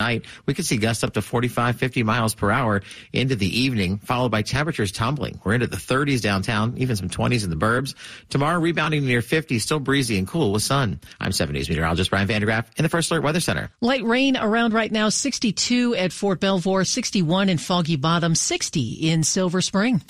night. 0.00 0.26
We 0.44 0.54
could 0.54 0.66
see 0.66 0.76
gusts 0.76 1.02
up 1.04 1.14
to 1.14 1.22
45, 1.22 1.76
50 1.76 2.02
miles 2.02 2.34
per 2.34 2.50
hour 2.50 2.82
into 3.12 3.36
the 3.36 3.46
evening, 3.46 3.98
followed 3.98 4.30
by 4.30 4.42
temperatures 4.42 4.92
tumbling. 4.92 5.40
We're 5.44 5.54
into 5.54 5.66
the 5.66 5.76
30s 5.76 6.20
downtown, 6.20 6.74
even 6.76 6.96
some 6.96 7.08
20s 7.08 7.44
in 7.44 7.50
the 7.50 7.56
burbs. 7.56 7.94
Tomorrow, 8.28 8.60
rebounding 8.60 9.06
near 9.06 9.22
50, 9.22 9.58
still 9.58 9.80
breezy 9.80 10.18
and 10.18 10.28
cool 10.28 10.52
with 10.52 10.62
sun. 10.62 11.00
I'm 11.20 11.32
7 11.32 11.54
News 11.54 11.68
meteorologist 11.68 12.10
Brian 12.10 12.26
van 12.26 12.40
de 12.40 12.46
Graaff 12.46 12.66
in 12.76 12.82
the 12.82 12.88
First 12.88 13.10
Alert 13.10 13.22
Weather 13.22 13.40
Center. 13.40 13.70
Light 13.80 14.04
rain 14.04 14.36
around 14.36 14.74
right 14.74 14.92
now, 14.92 15.08
62 15.08 15.94
at 15.94 16.12
Fort 16.12 16.40
Belvoir, 16.40 16.84
61 16.84 17.48
in 17.48 17.58
Foggy 17.58 17.96
Bottom, 17.96 18.34
60 18.34 19.08
in 19.10 19.22
Silver 19.22 19.60
Spring. 19.62 20.02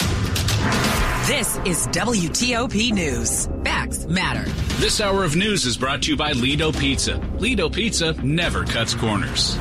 This 1.27 1.57
is 1.65 1.87
WTOP 1.89 2.93
News. 2.93 3.47
Facts 3.65 4.07
matter. 4.07 4.49
This 4.81 5.01
hour 5.01 5.25
of 5.25 5.35
news 5.37 5.65
is 5.65 5.77
brought 5.77 6.03
to 6.03 6.11
you 6.11 6.17
by 6.17 6.33
Lido 6.33 6.73
Pizza. 6.73 7.17
Lido 7.39 7.69
Pizza 7.69 8.13
never 8.25 8.65
cuts 8.65 8.95
corners. 8.95 9.57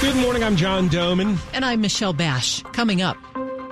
Good 0.00 0.16
morning. 0.16 0.44
I'm 0.44 0.56
John 0.56 0.88
Domen. 0.88 1.38
And 1.54 1.64
I'm 1.64 1.80
Michelle 1.80 2.12
Bash. 2.12 2.62
Coming 2.72 3.02
up. 3.02 3.16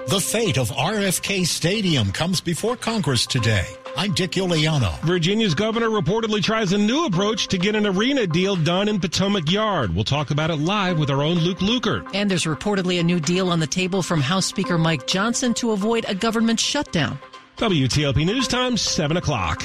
The 0.09 0.21
fate 0.21 0.57
of 0.57 0.71
RFK 0.71 1.47
Stadium 1.47 2.13
comes 2.13 2.41
before 2.41 2.77
Congress 2.77 3.27
today. 3.27 3.67
I'm 3.99 4.13
Dick 4.13 4.33
Uliano. 4.33 5.01
Virginia's 5.01 5.55
governor 5.55 5.89
reportedly 5.89 6.43
tries 6.43 6.73
a 6.73 6.79
new 6.79 7.07
approach 7.07 7.49
to 7.49 7.57
get 7.57 7.75
an 7.75 7.87
arena 7.87 8.27
deal 8.27 8.55
done 8.55 8.89
in 8.89 9.01
Potomac 9.01 9.51
Yard. 9.51 9.95
We'll 9.95 10.05
talk 10.05 10.31
about 10.31 10.51
it 10.51 10.57
live 10.57 10.99
with 10.99 11.09
our 11.11 11.23
own 11.23 11.39
Luke 11.39 11.61
Lukert. 11.61 12.07
And 12.13 12.31
there's 12.31 12.45
reportedly 12.45 13.01
a 13.01 13.03
new 13.03 13.21
deal 13.21 13.49
on 13.49 13.59
the 13.59 13.67
table 13.67 14.03
from 14.03 14.21
House 14.21 14.45
Speaker 14.45 14.77
Mike 14.77 15.07
Johnson 15.07 15.55
to 15.55 15.71
avoid 15.71 16.05
a 16.09 16.15
government 16.15 16.61
shutdown. 16.61 17.19
WTOP 17.57 18.27
News 18.27 18.47
Time, 18.47 18.77
7 18.77 19.17
o'clock. 19.17 19.63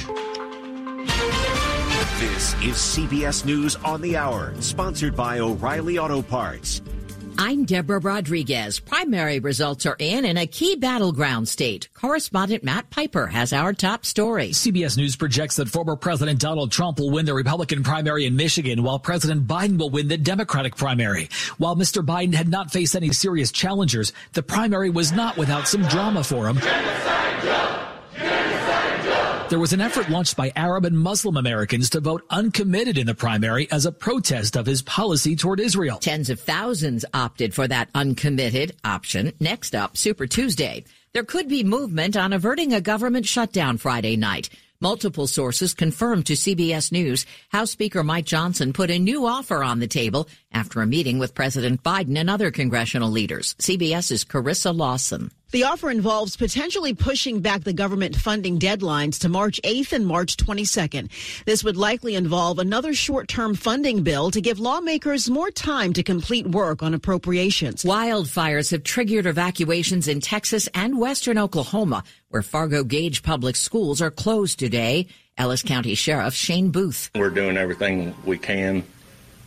This 2.18 2.54
is 2.62 2.76
CBS 2.76 3.44
News 3.44 3.76
on 3.76 4.00
the 4.00 4.16
Hour, 4.16 4.54
sponsored 4.60 5.14
by 5.14 5.40
O'Reilly 5.40 5.98
Auto 5.98 6.22
Parts. 6.22 6.80
I'm 7.38 7.64
Deborah 7.64 7.98
Rodriguez. 7.98 8.78
Primary 8.78 9.40
results 9.40 9.86
are 9.86 9.96
in 9.98 10.24
in 10.24 10.36
a 10.36 10.46
key 10.46 10.76
battleground 10.76 11.48
state. 11.48 11.88
Correspondent 11.94 12.62
Matt 12.62 12.90
Piper 12.90 13.26
has 13.26 13.52
our 13.52 13.72
top 13.72 14.04
story. 14.04 14.50
CBS 14.50 14.96
News 14.96 15.16
projects 15.16 15.56
that 15.56 15.68
former 15.68 15.96
President 15.96 16.38
Donald 16.38 16.70
Trump 16.70 16.98
will 16.98 17.10
win 17.10 17.24
the 17.24 17.34
Republican 17.34 17.82
primary 17.82 18.26
in 18.26 18.36
Michigan, 18.36 18.82
while 18.82 18.98
President 18.98 19.46
Biden 19.46 19.78
will 19.78 19.90
win 19.90 20.08
the 20.08 20.18
Democratic 20.18 20.76
primary. 20.76 21.28
While 21.58 21.76
Mr. 21.76 22.04
Biden 22.04 22.34
had 22.34 22.48
not 22.48 22.70
faced 22.70 22.94
any 22.94 23.12
serious 23.12 23.50
challengers, 23.50 24.12
the 24.34 24.42
primary 24.42 24.90
was 24.90 25.12
not 25.12 25.36
without 25.36 25.66
some 25.66 25.82
drama 25.82 26.22
for 26.22 26.48
him. 26.48 26.58
There 29.52 29.58
was 29.58 29.74
an 29.74 29.82
effort 29.82 30.08
launched 30.08 30.34
by 30.34 30.50
Arab 30.56 30.86
and 30.86 30.98
Muslim 30.98 31.36
Americans 31.36 31.90
to 31.90 32.00
vote 32.00 32.24
uncommitted 32.30 32.96
in 32.96 33.06
the 33.06 33.14
primary 33.14 33.70
as 33.70 33.84
a 33.84 33.92
protest 33.92 34.56
of 34.56 34.64
his 34.64 34.80
policy 34.80 35.36
toward 35.36 35.60
Israel. 35.60 35.98
Tens 35.98 36.30
of 36.30 36.40
thousands 36.40 37.04
opted 37.12 37.52
for 37.52 37.68
that 37.68 37.90
uncommitted 37.94 38.74
option. 38.82 39.34
Next 39.40 39.74
up, 39.74 39.98
Super 39.98 40.26
Tuesday. 40.26 40.84
There 41.12 41.22
could 41.22 41.48
be 41.48 41.64
movement 41.64 42.16
on 42.16 42.32
averting 42.32 42.72
a 42.72 42.80
government 42.80 43.26
shutdown 43.26 43.76
Friday 43.76 44.16
night. 44.16 44.48
Multiple 44.80 45.26
sources 45.26 45.74
confirmed 45.74 46.24
to 46.26 46.32
CBS 46.32 46.90
News 46.90 47.26
House 47.50 47.72
Speaker 47.72 48.02
Mike 48.02 48.24
Johnson 48.24 48.72
put 48.72 48.90
a 48.90 48.98
new 48.98 49.26
offer 49.26 49.62
on 49.62 49.80
the 49.80 49.86
table 49.86 50.28
after 50.50 50.80
a 50.80 50.86
meeting 50.86 51.18
with 51.18 51.34
President 51.34 51.82
Biden 51.82 52.18
and 52.18 52.30
other 52.30 52.50
congressional 52.50 53.10
leaders. 53.10 53.54
CBS's 53.60 54.24
Carissa 54.24 54.74
Lawson. 54.74 55.30
The 55.52 55.64
offer 55.64 55.90
involves 55.90 56.34
potentially 56.34 56.94
pushing 56.94 57.40
back 57.40 57.62
the 57.62 57.74
government 57.74 58.16
funding 58.16 58.58
deadlines 58.58 59.18
to 59.18 59.28
March 59.28 59.60
8th 59.62 59.92
and 59.92 60.06
March 60.06 60.38
22nd. 60.38 61.10
This 61.44 61.62
would 61.62 61.76
likely 61.76 62.14
involve 62.14 62.58
another 62.58 62.94
short-term 62.94 63.54
funding 63.54 64.02
bill 64.02 64.30
to 64.30 64.40
give 64.40 64.58
lawmakers 64.58 65.28
more 65.28 65.50
time 65.50 65.92
to 65.92 66.02
complete 66.02 66.46
work 66.46 66.82
on 66.82 66.94
appropriations. 66.94 67.84
Wildfires 67.84 68.70
have 68.70 68.82
triggered 68.82 69.26
evacuations 69.26 70.08
in 70.08 70.20
Texas 70.20 70.70
and 70.72 70.98
western 70.98 71.36
Oklahoma, 71.36 72.02
where 72.30 72.40
Fargo 72.40 72.82
Gage 72.82 73.22
Public 73.22 73.54
Schools 73.54 74.00
are 74.00 74.10
closed 74.10 74.58
today. 74.58 75.06
Ellis 75.36 75.62
County 75.62 75.94
Sheriff 75.94 76.32
Shane 76.32 76.70
Booth. 76.70 77.10
We're 77.14 77.28
doing 77.28 77.58
everything 77.58 78.14
we 78.24 78.38
can 78.38 78.84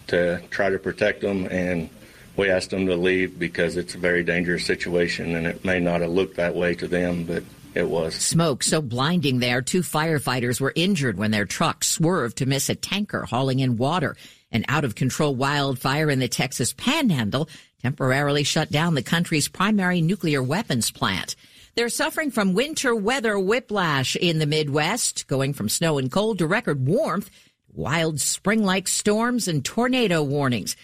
to 0.07 0.39
try 0.51 0.69
to 0.69 0.77
protect 0.77 1.21
them 1.21 1.47
and 1.47 1.89
we 2.37 2.49
asked 2.49 2.69
them 2.69 2.85
to 2.87 2.95
leave 2.95 3.39
because 3.39 3.77
it's 3.77 3.95
a 3.95 3.99
very 3.99 4.23
dangerous 4.23 4.65
situation 4.65 5.35
and 5.35 5.47
it 5.47 5.63
may 5.63 5.79
not 5.79 6.01
have 6.01 6.11
looked 6.11 6.35
that 6.35 6.55
way 6.55 6.75
to 6.75 6.87
them, 6.87 7.23
but 7.23 7.43
it 7.73 7.89
was. 7.89 8.15
Smoke 8.15 8.63
so 8.63 8.81
blinding 8.81 9.39
there, 9.39 9.61
two 9.61 9.81
firefighters 9.81 10.61
were 10.61 10.73
injured 10.75 11.17
when 11.17 11.31
their 11.31 11.45
truck 11.45 11.83
swerved 11.83 12.37
to 12.37 12.45
miss 12.45 12.69
a 12.69 12.75
tanker 12.75 13.25
hauling 13.25 13.59
in 13.59 13.77
water. 13.77 14.15
An 14.51 14.63
out 14.69 14.85
of 14.85 14.95
control 14.95 15.35
wildfire 15.35 16.09
in 16.09 16.19
the 16.19 16.29
Texas 16.29 16.73
panhandle 16.73 17.49
temporarily 17.81 18.43
shut 18.43 18.71
down 18.71 18.95
the 18.95 19.03
country's 19.03 19.49
primary 19.49 20.01
nuclear 20.01 20.41
weapons 20.41 20.91
plant. 20.91 21.35
They're 21.75 21.89
suffering 21.89 22.31
from 22.31 22.53
winter 22.53 22.95
weather 22.95 23.37
whiplash 23.37 24.15
in 24.15 24.39
the 24.39 24.45
Midwest, 24.45 25.27
going 25.27 25.51
from 25.51 25.67
snow 25.67 25.97
and 25.97 26.09
cold 26.09 26.37
to 26.37 26.47
record 26.47 26.87
warmth, 26.87 27.29
wild 27.73 28.21
spring 28.21 28.63
like 28.63 28.87
storms 28.87 29.49
and 29.49 29.63
tornado 29.63 30.23
warnings. 30.23 30.77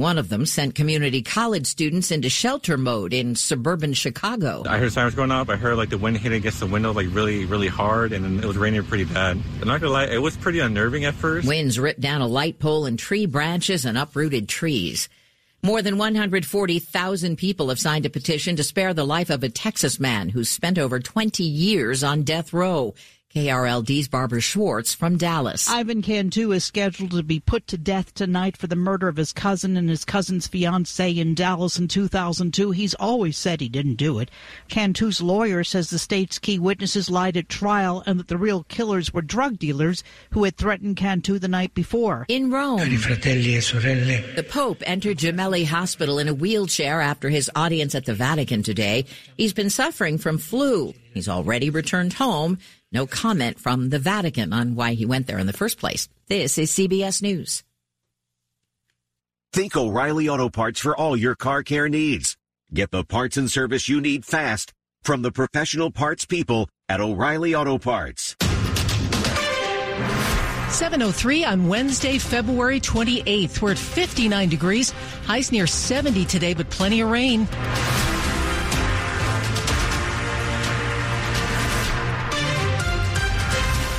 One 0.00 0.16
of 0.16 0.30
them 0.30 0.46
sent 0.46 0.74
community 0.74 1.20
college 1.20 1.66
students 1.66 2.10
into 2.10 2.30
shelter 2.30 2.78
mode 2.78 3.12
in 3.12 3.34
suburban 3.34 3.92
Chicago. 3.92 4.62
I 4.66 4.78
heard 4.78 4.94
sirens 4.94 5.14
going 5.14 5.30
off. 5.30 5.50
I 5.50 5.56
heard 5.56 5.76
like 5.76 5.90
the 5.90 5.98
wind 5.98 6.16
hitting 6.16 6.38
against 6.38 6.58
the 6.58 6.66
window 6.66 6.94
like 6.94 7.08
really, 7.10 7.44
really 7.44 7.68
hard, 7.68 8.14
and 8.14 8.42
it 8.42 8.46
was 8.46 8.56
raining 8.56 8.82
pretty 8.84 9.04
bad. 9.04 9.38
I'm 9.60 9.68
not 9.68 9.82
gonna 9.82 9.92
lie, 9.92 10.06
it 10.06 10.22
was 10.22 10.38
pretty 10.38 10.60
unnerving 10.60 11.04
at 11.04 11.12
first. 11.12 11.46
Winds 11.46 11.78
ripped 11.78 12.00
down 12.00 12.22
a 12.22 12.26
light 12.26 12.58
pole 12.58 12.86
and 12.86 12.98
tree 12.98 13.26
branches 13.26 13.84
and 13.84 13.98
uprooted 13.98 14.48
trees. 14.48 15.10
More 15.62 15.82
than 15.82 15.98
140,000 15.98 17.36
people 17.36 17.68
have 17.68 17.78
signed 17.78 18.06
a 18.06 18.10
petition 18.10 18.56
to 18.56 18.64
spare 18.64 18.94
the 18.94 19.04
life 19.04 19.28
of 19.28 19.42
a 19.42 19.50
Texas 19.50 20.00
man 20.00 20.30
who 20.30 20.44
spent 20.44 20.78
over 20.78 20.98
20 20.98 21.42
years 21.44 22.02
on 22.02 22.22
death 22.22 22.54
row. 22.54 22.94
KRLD's 23.34 24.08
Barbara 24.08 24.40
Schwartz 24.40 24.92
from 24.92 25.16
Dallas. 25.16 25.70
Ivan 25.70 26.02
Cantu 26.02 26.50
is 26.50 26.64
scheduled 26.64 27.12
to 27.12 27.22
be 27.22 27.38
put 27.38 27.68
to 27.68 27.78
death 27.78 28.12
tonight 28.12 28.56
for 28.56 28.66
the 28.66 28.74
murder 28.74 29.06
of 29.06 29.16
his 29.16 29.32
cousin 29.32 29.76
and 29.76 29.88
his 29.88 30.04
cousin's 30.04 30.48
fiancee 30.48 31.20
in 31.20 31.36
Dallas 31.36 31.78
in 31.78 31.86
2002. 31.86 32.72
He's 32.72 32.94
always 32.94 33.36
said 33.36 33.60
he 33.60 33.68
didn't 33.68 33.94
do 33.94 34.18
it. 34.18 34.32
Cantu's 34.68 35.20
lawyer 35.20 35.62
says 35.62 35.90
the 35.90 35.98
state's 36.00 36.40
key 36.40 36.58
witnesses 36.58 37.08
lied 37.08 37.36
at 37.36 37.48
trial 37.48 38.02
and 38.04 38.18
that 38.18 38.26
the 38.26 38.36
real 38.36 38.64
killers 38.64 39.14
were 39.14 39.22
drug 39.22 39.60
dealers 39.60 40.02
who 40.30 40.42
had 40.42 40.56
threatened 40.56 40.96
Cantu 40.96 41.38
the 41.38 41.46
night 41.46 41.72
before. 41.72 42.26
In 42.28 42.50
Rome, 42.50 42.80
the 42.80 44.46
Pope 44.48 44.82
entered 44.84 45.18
Gemelli 45.18 45.66
Hospital 45.66 46.18
in 46.18 46.26
a 46.26 46.34
wheelchair 46.34 47.00
after 47.00 47.28
his 47.28 47.48
audience 47.54 47.94
at 47.94 48.06
the 48.06 48.14
Vatican 48.14 48.64
today. 48.64 49.04
He's 49.36 49.52
been 49.52 49.70
suffering 49.70 50.18
from 50.18 50.36
flu. 50.36 50.94
He's 51.14 51.28
already 51.28 51.70
returned 51.70 52.14
home. 52.14 52.58
No 52.92 53.06
comment 53.06 53.60
from 53.60 53.90
the 53.90 54.00
Vatican 54.00 54.52
on 54.52 54.74
why 54.74 54.94
he 54.94 55.06
went 55.06 55.26
there 55.26 55.38
in 55.38 55.46
the 55.46 55.52
first 55.52 55.78
place. 55.78 56.08
This 56.28 56.58
is 56.58 56.72
CBS 56.72 57.22
News. 57.22 57.62
Think 59.52 59.76
O'Reilly 59.76 60.28
Auto 60.28 60.48
Parts 60.48 60.80
for 60.80 60.96
all 60.96 61.16
your 61.16 61.34
car 61.34 61.62
care 61.62 61.88
needs. 61.88 62.36
Get 62.72 62.90
the 62.90 63.04
parts 63.04 63.36
and 63.36 63.50
service 63.50 63.88
you 63.88 64.00
need 64.00 64.24
fast 64.24 64.72
from 65.02 65.22
the 65.22 65.32
professional 65.32 65.90
parts 65.90 66.24
people 66.24 66.68
at 66.88 67.00
O'Reilly 67.00 67.54
Auto 67.54 67.78
Parts. 67.78 68.36
703 70.70 71.44
on 71.44 71.68
Wednesday, 71.68 72.18
February 72.18 72.80
28th. 72.80 73.60
We're 73.60 73.72
at 73.72 73.78
59 73.78 74.48
degrees. 74.48 74.92
Highs 75.26 75.50
near 75.52 75.66
70 75.66 76.24
today, 76.26 76.54
but 76.54 76.70
plenty 76.70 77.00
of 77.00 77.10
rain. 77.10 77.48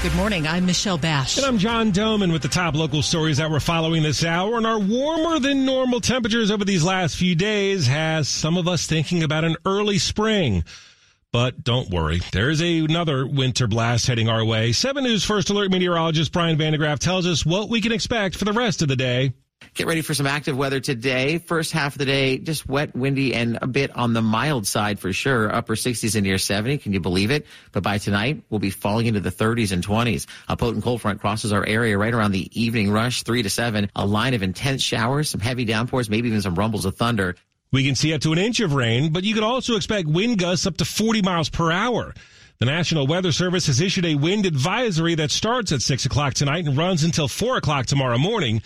Good 0.02 0.16
morning. 0.16 0.48
I'm 0.48 0.66
Michelle 0.66 0.98
Bash. 0.98 1.38
And 1.38 1.46
I'm 1.46 1.60
John 1.60 1.92
Domen 1.92 2.34
with 2.34 2.42
the 2.42 2.48
top 2.48 2.74
local 2.74 3.04
stories 3.04 3.38
that 3.38 3.52
we're 3.52 3.60
following 3.60 4.02
this 4.02 4.26
hour. 4.26 4.58
And 4.58 4.66
our 4.66 4.80
warmer 4.80 5.38
than 5.38 5.64
normal 5.64 6.02
temperatures 6.02 6.50
over 6.50 6.66
these 6.66 6.84
last 6.84 7.16
few 7.16 7.36
days 7.36 7.86
has 7.86 8.28
some 8.28 8.58
of 8.58 8.68
us 8.68 8.88
thinking 8.88 9.22
about 9.22 9.44
an 9.44 9.58
early 9.64 10.00
spring. 10.00 10.64
But 11.32 11.64
don't 11.64 11.92
worry, 11.92 12.20
there 12.32 12.50
is 12.50 12.64
a, 12.64 12.80
another 12.80 13.28
winter 13.28 13.68
blast 13.68 14.08
heading 14.08 14.28
our 14.28 14.44
way. 14.44 14.72
7 14.72 15.04
News 15.04 15.24
First 15.24 15.52
Alert 15.52 15.70
meteorologist 15.70 16.32
Brian 16.32 16.58
van 16.58 16.72
de 16.72 16.80
Graaff 16.80 16.98
tells 16.98 17.28
us 17.28 17.46
what 17.46 17.70
we 17.70 17.80
can 17.80 17.92
expect 17.92 18.36
for 18.36 18.46
the 18.46 18.54
rest 18.54 18.82
of 18.82 18.88
the 18.88 18.96
day. 18.96 19.34
Get 19.74 19.88
ready 19.88 20.02
for 20.02 20.14
some 20.14 20.28
active 20.28 20.58
weather 20.58 20.80
today. 20.80 21.38
First 21.38 21.72
half 21.72 21.94
of 21.94 22.00
the 22.00 22.06
day, 22.06 22.38
just 22.38 22.68
wet, 22.68 22.96
windy, 22.96 23.34
and 23.34 23.58
a 23.62 23.68
bit 23.68 23.96
on 23.96 24.14
the 24.14 24.22
mild 24.22 24.68
side 24.68 25.00
for 25.00 25.14
sure. 25.14 25.54
Upper 25.54 25.76
60s 25.76 26.16
and 26.16 26.24
near 26.24 26.38
70. 26.38 26.78
Can 26.80 26.92
you 26.94 27.00
believe 27.00 27.32
it? 27.32 27.46
But 27.72 27.82
by 27.82 27.98
tonight, 27.98 28.44
we'll 28.50 28.60
be 28.60 28.70
falling 28.70 29.06
into 29.06 29.22
the 29.22 29.32
30s 29.32 29.72
and 29.72 29.86
20s. 29.86 30.28
A 30.50 30.58
potent 30.58 30.84
cold 30.84 31.02
front 31.02 31.22
crosses 31.22 31.54
our 31.54 31.66
area 31.66 31.98
right 31.98 32.14
around 32.14 32.32
the 32.32 32.50
evening 32.60 32.92
rush, 32.92 33.24
3 33.24 33.44
to 33.44 33.50
7. 33.50 33.90
A 33.96 34.06
line 34.06 34.34
of 34.34 34.44
intense 34.44 34.82
showers, 34.82 35.30
some 35.30 35.42
heavy 35.42 35.64
downpours, 35.64 36.10
maybe 36.10 36.28
even 36.28 36.42
some 36.42 36.56
rumbles 36.56 36.86
of 36.86 36.96
thunder. 36.98 37.36
We 37.72 37.86
can 37.86 37.96
see 37.96 38.14
up 38.14 38.22
to 38.22 38.34
an 38.34 38.40
inch 38.40 38.60
of 38.60 38.74
rain, 38.74 39.14
but 39.14 39.24
you 39.24 39.34
can 39.34 39.46
also 39.46 39.78
expect 39.78 40.08
wind 40.08 40.38
gusts 40.38 40.68
up 40.68 40.76
to 40.78 40.86
40 40.86 41.22
miles 41.22 41.50
per 41.50 41.72
hour. 41.72 42.14
The 42.60 42.66
National 42.66 43.08
Weather 43.08 43.32
Service 43.32 43.68
has 43.68 43.80
issued 43.80 44.06
a 44.06 44.16
wind 44.16 44.46
advisory 44.46 45.16
that 45.16 45.32
starts 45.32 45.72
at 45.72 45.82
6 45.82 46.06
o'clock 46.06 46.34
tonight 46.34 46.66
and 46.66 46.78
runs 46.78 47.04
until 47.04 47.28
4 47.30 47.58
o'clock 47.58 47.86
tomorrow 47.86 48.18
morning. 48.18 48.62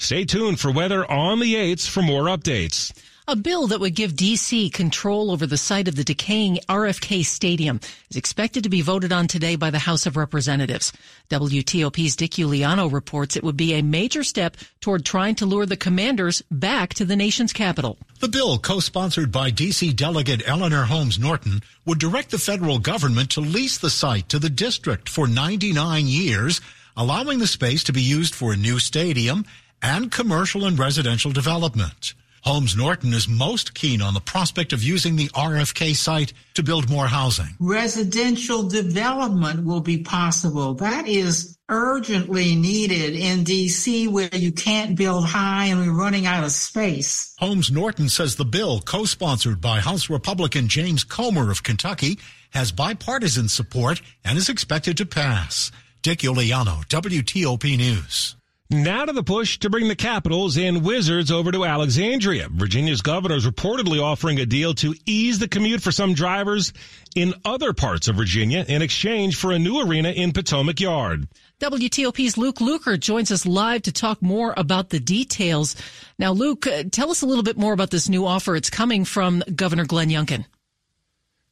Stay 0.00 0.24
tuned 0.24 0.60
for 0.60 0.70
weather 0.70 1.04
on 1.10 1.40
the 1.40 1.56
8th 1.56 1.88
for 1.88 2.02
more 2.02 2.26
updates. 2.26 2.96
A 3.26 3.34
bill 3.34 3.66
that 3.66 3.80
would 3.80 3.96
give 3.96 4.14
D.C. 4.14 4.70
control 4.70 5.32
over 5.32 5.44
the 5.44 5.58
site 5.58 5.88
of 5.88 5.96
the 5.96 6.04
decaying 6.04 6.60
RFK 6.68 7.24
Stadium 7.26 7.80
is 8.08 8.16
expected 8.16 8.62
to 8.62 8.70
be 8.70 8.80
voted 8.80 9.12
on 9.12 9.26
today 9.26 9.56
by 9.56 9.70
the 9.70 9.80
House 9.80 10.06
of 10.06 10.16
Representatives. 10.16 10.92
WTOP's 11.30 12.14
Dick 12.14 12.30
Uliano 12.30 12.90
reports 12.90 13.36
it 13.36 13.42
would 13.42 13.56
be 13.56 13.74
a 13.74 13.82
major 13.82 14.22
step 14.22 14.56
toward 14.80 15.04
trying 15.04 15.34
to 15.34 15.46
lure 15.46 15.66
the 15.66 15.76
commanders 15.76 16.42
back 16.48 16.94
to 16.94 17.04
the 17.04 17.16
nation's 17.16 17.52
capital. 17.52 17.98
The 18.20 18.28
bill, 18.28 18.56
co-sponsored 18.60 19.32
by 19.32 19.50
D.C. 19.50 19.92
Delegate 19.92 20.46
Eleanor 20.46 20.84
Holmes 20.84 21.18
Norton, 21.18 21.60
would 21.84 21.98
direct 21.98 22.30
the 22.30 22.38
federal 22.38 22.78
government 22.78 23.30
to 23.32 23.40
lease 23.40 23.78
the 23.78 23.90
site 23.90 24.28
to 24.28 24.38
the 24.38 24.48
district 24.48 25.08
for 25.08 25.26
99 25.26 26.06
years, 26.06 26.60
allowing 26.96 27.40
the 27.40 27.48
space 27.48 27.82
to 27.84 27.92
be 27.92 28.00
used 28.00 28.34
for 28.34 28.52
a 28.52 28.56
new 28.56 28.78
stadium 28.78 29.44
and 29.82 30.10
commercial 30.10 30.64
and 30.64 30.78
residential 30.78 31.30
development. 31.30 32.14
Holmes 32.42 32.76
Norton 32.76 33.12
is 33.12 33.28
most 33.28 33.74
keen 33.74 34.00
on 34.00 34.14
the 34.14 34.20
prospect 34.20 34.72
of 34.72 34.82
using 34.82 35.16
the 35.16 35.28
RFK 35.28 35.94
site 35.94 36.32
to 36.54 36.62
build 36.62 36.88
more 36.88 37.06
housing. 37.06 37.56
Residential 37.58 38.68
development 38.68 39.64
will 39.64 39.80
be 39.80 39.98
possible. 39.98 40.74
That 40.74 41.06
is 41.06 41.58
urgently 41.68 42.54
needed 42.54 43.14
in 43.14 43.44
DC 43.44 44.08
where 44.08 44.30
you 44.32 44.52
can't 44.52 44.96
build 44.96 45.26
high 45.26 45.66
and 45.66 45.80
we're 45.80 45.92
running 45.92 46.26
out 46.26 46.44
of 46.44 46.52
space. 46.52 47.34
Holmes 47.38 47.70
Norton 47.70 48.08
says 48.08 48.36
the 48.36 48.44
bill, 48.44 48.80
co-sponsored 48.80 49.60
by 49.60 49.80
House 49.80 50.08
Republican 50.08 50.68
James 50.68 51.04
Comer 51.04 51.50
of 51.50 51.62
Kentucky, 51.62 52.18
has 52.50 52.72
bipartisan 52.72 53.48
support 53.48 54.00
and 54.24 54.38
is 54.38 54.48
expected 54.48 54.96
to 54.96 55.04
pass. 55.04 55.70
Dick 56.00 56.20
Uliano, 56.20 56.86
WTOP 56.86 57.76
News. 57.76 58.37
Now 58.70 59.06
to 59.06 59.14
the 59.14 59.22
push 59.22 59.58
to 59.60 59.70
bring 59.70 59.88
the 59.88 59.96
Capitals 59.96 60.58
and 60.58 60.84
Wizards 60.84 61.30
over 61.30 61.50
to 61.50 61.64
Alexandria. 61.64 62.50
Virginia's 62.50 63.00
governor 63.00 63.36
is 63.36 63.46
reportedly 63.46 63.98
offering 63.98 64.38
a 64.38 64.44
deal 64.44 64.74
to 64.74 64.94
ease 65.06 65.38
the 65.38 65.48
commute 65.48 65.80
for 65.80 65.90
some 65.90 66.12
drivers 66.12 66.74
in 67.16 67.32
other 67.46 67.72
parts 67.72 68.08
of 68.08 68.16
Virginia 68.16 68.66
in 68.68 68.82
exchange 68.82 69.36
for 69.36 69.52
a 69.52 69.58
new 69.58 69.80
arena 69.80 70.10
in 70.10 70.32
Potomac 70.32 70.80
Yard. 70.80 71.28
WTOP's 71.60 72.36
Luke 72.36 72.56
Lukert 72.56 73.00
joins 73.00 73.30
us 73.30 73.46
live 73.46 73.80
to 73.82 73.92
talk 73.92 74.20
more 74.20 74.52
about 74.54 74.90
the 74.90 75.00
details. 75.00 75.74
Now, 76.18 76.32
Luke, 76.32 76.66
uh, 76.66 76.82
tell 76.92 77.10
us 77.10 77.22
a 77.22 77.26
little 77.26 77.44
bit 77.44 77.56
more 77.56 77.72
about 77.72 77.90
this 77.90 78.10
new 78.10 78.26
offer. 78.26 78.54
It's 78.54 78.68
coming 78.68 79.06
from 79.06 79.42
Governor 79.56 79.86
Glenn 79.86 80.10
Youngkin. 80.10 80.44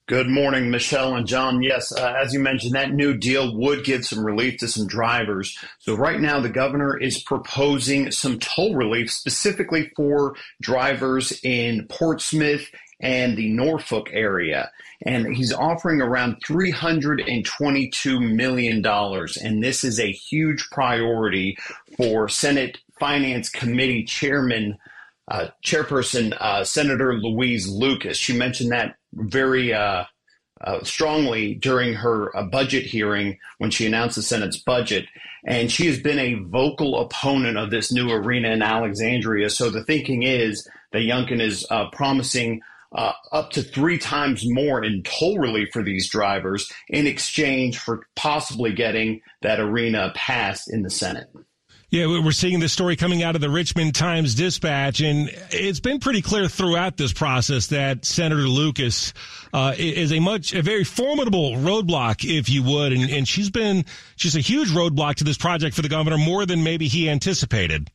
Good 0.09 0.29
morning, 0.29 0.71
Michelle 0.71 1.17
and 1.17 1.27
John. 1.27 1.65
Yes, 1.65 1.91
uh, 1.91 2.15
as 2.17 2.33
you 2.33 2.39
mentioned, 2.39 2.77
that 2.77 2.93
new 2.93 3.17
deal 3.17 3.57
would 3.57 3.85
give 3.85 4.07
some 4.07 4.25
relief 4.25 4.59
to 4.59 4.69
some 4.69 4.87
drivers. 4.87 5.59
So 5.81 5.97
right 5.97 6.21
now, 6.21 6.39
the 6.39 6.49
governor 6.49 6.97
is 6.97 7.21
proposing 7.21 8.13
some 8.13 8.39
toll 8.39 8.77
relief 8.77 9.11
specifically 9.11 9.91
for 9.97 10.37
drivers 10.63 11.41
in 11.43 11.89
Portsmouth 11.89 12.71
and 13.01 13.37
the 13.37 13.51
Norfolk 13.51 14.09
area. 14.13 14.71
And 15.03 15.35
he's 15.35 15.53
offering 15.53 16.01
around 16.01 16.37
$322 16.45 18.33
million. 18.33 18.87
And 18.87 19.61
this 19.65 19.83
is 19.83 19.99
a 19.99 20.13
huge 20.13 20.71
priority 20.71 21.59
for 21.97 22.29
Senate 22.29 22.79
Finance 23.01 23.49
Committee 23.49 24.05
Chairman 24.05 24.79
uh, 25.29 25.49
Chairperson 25.65 26.33
uh, 26.39 26.63
Senator 26.63 27.15
Louise 27.15 27.69
Lucas. 27.69 28.17
She 28.17 28.37
mentioned 28.37 28.71
that 28.71 28.95
very 29.17 29.73
uh, 29.73 30.05
uh, 30.63 30.83
strongly 30.83 31.55
during 31.55 31.95
her 31.95 32.35
uh, 32.37 32.43
budget 32.45 32.85
hearing 32.85 33.39
when 33.59 33.71
she 33.71 33.87
announced 33.87 34.17
the 34.17 34.23
Senate's 34.23 34.59
budget. 34.59 35.07
And 35.47 35.71
she 35.71 35.87
has 35.87 36.01
been 36.01 36.19
a 36.19 36.35
vocal 36.35 37.01
opponent 37.01 37.59
of 37.59 37.71
this 37.71 37.93
new 37.93 38.11
arena 38.11 38.51
in 38.51 38.63
Alexandria. 38.63 39.51
So 39.51 39.71
the 39.71 39.85
thinking 39.85 40.23
is 40.23 40.67
that 40.93 41.01
Youngkin 41.01 41.41
is 41.41 41.67
uh, 41.71 41.91
promising 41.91 42.63
uh, 42.93 43.13
up 43.33 43.51
to 43.51 43.63
three 43.63 43.99
times 43.99 44.43
more 44.45 44.83
in 44.83 45.03
toll 45.03 45.39
relief 45.39 45.69
for 45.73 45.83
these 45.83 46.09
drivers 46.09 46.71
in 46.89 47.07
exchange 47.07 47.79
for 47.79 48.07
possibly 48.15 48.73
getting 48.73 49.21
that 49.43 49.61
arena 49.61 50.13
passed 50.15 50.73
in 50.73 50.83
the 50.83 50.91
Senate. 50.91 51.29
Yeah, 51.89 52.07
we're 52.07 52.33
seeing 52.33 52.59
this 52.59 52.73
story 52.73 52.97
coming 52.97 53.23
out 53.23 53.37
of 53.37 53.41
the 53.41 53.49
Richmond 53.49 53.95
Times 53.95 54.35
Dispatch, 54.35 55.01
and 55.01 55.31
it's 55.53 55.79
been 55.79 56.01
pretty 56.01 56.21
clear 56.21 56.49
throughout 56.49 56.97
this 56.97 57.13
process 57.13 57.69
that 57.69 58.05
Senator 58.05 58.49
Lucas 58.49 59.15
uh, 59.53 59.73
is 59.79 60.13
a 60.13 60.19
much, 60.19 60.53
a 60.53 60.63
very 60.63 60.83
formidable 60.83 61.53
roadblock, 61.53 62.25
if 62.25 62.51
you 62.51 62.65
would, 62.65 62.93
and, 62.93 63.09
and 63.09 63.29
she's 63.29 63.51
been 63.51 63.85
she's 64.17 64.35
a 64.35 64.41
huge 64.41 64.71
roadblock 64.71 65.15
to 65.17 65.25
this 65.25 65.39
project 65.39 65.77
for 65.77 65.83
the 65.83 65.89
governor, 65.89 66.19
more 66.19 66.45
than 66.45 66.65
maybe 66.65 66.89
he 66.89 67.09
anticipated. 67.09 67.89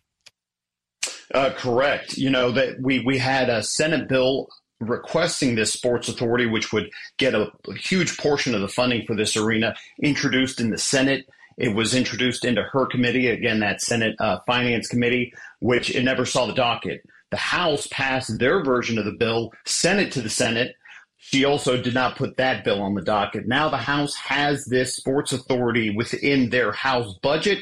Uh, 1.33 1.49
correct. 1.57 2.17
You 2.17 2.29
know 2.29 2.51
that 2.51 2.79
we 2.79 3.03
we 3.03 3.17
had 3.17 3.49
a 3.49 3.61
Senate 3.61 4.07
bill 4.07 4.47
requesting 4.79 5.55
this 5.55 5.73
sports 5.73 6.07
authority, 6.07 6.45
which 6.45 6.71
would 6.71 6.89
get 7.17 7.35
a, 7.35 7.51
a 7.67 7.75
huge 7.75 8.17
portion 8.17 8.55
of 8.55 8.61
the 8.61 8.69
funding 8.69 9.05
for 9.05 9.17
this 9.17 9.35
arena, 9.35 9.75
introduced 10.01 10.61
in 10.61 10.69
the 10.69 10.77
Senate. 10.77 11.25
It 11.61 11.75
was 11.75 11.93
introduced 11.93 12.43
into 12.43 12.63
her 12.63 12.87
committee, 12.87 13.27
again, 13.27 13.59
that 13.59 13.81
Senate 13.81 14.15
uh, 14.17 14.39
Finance 14.47 14.87
Committee, 14.87 15.31
which 15.59 15.93
it 15.93 16.03
never 16.03 16.25
saw 16.25 16.47
the 16.47 16.55
docket. 16.55 17.03
The 17.29 17.37
House 17.37 17.87
passed 17.91 18.39
their 18.39 18.63
version 18.63 18.97
of 18.97 19.05
the 19.05 19.11
bill, 19.11 19.53
sent 19.63 19.99
it 19.99 20.11
to 20.13 20.23
the 20.23 20.29
Senate. 20.29 20.75
She 21.17 21.45
also 21.45 21.79
did 21.79 21.93
not 21.93 22.15
put 22.15 22.37
that 22.37 22.63
bill 22.63 22.81
on 22.81 22.95
the 22.95 23.03
docket. 23.03 23.47
Now 23.47 23.69
the 23.69 23.77
House 23.77 24.15
has 24.15 24.65
this 24.65 24.95
sports 24.95 25.33
authority 25.33 25.91
within 25.91 26.49
their 26.49 26.71
House 26.71 27.13
budget. 27.21 27.59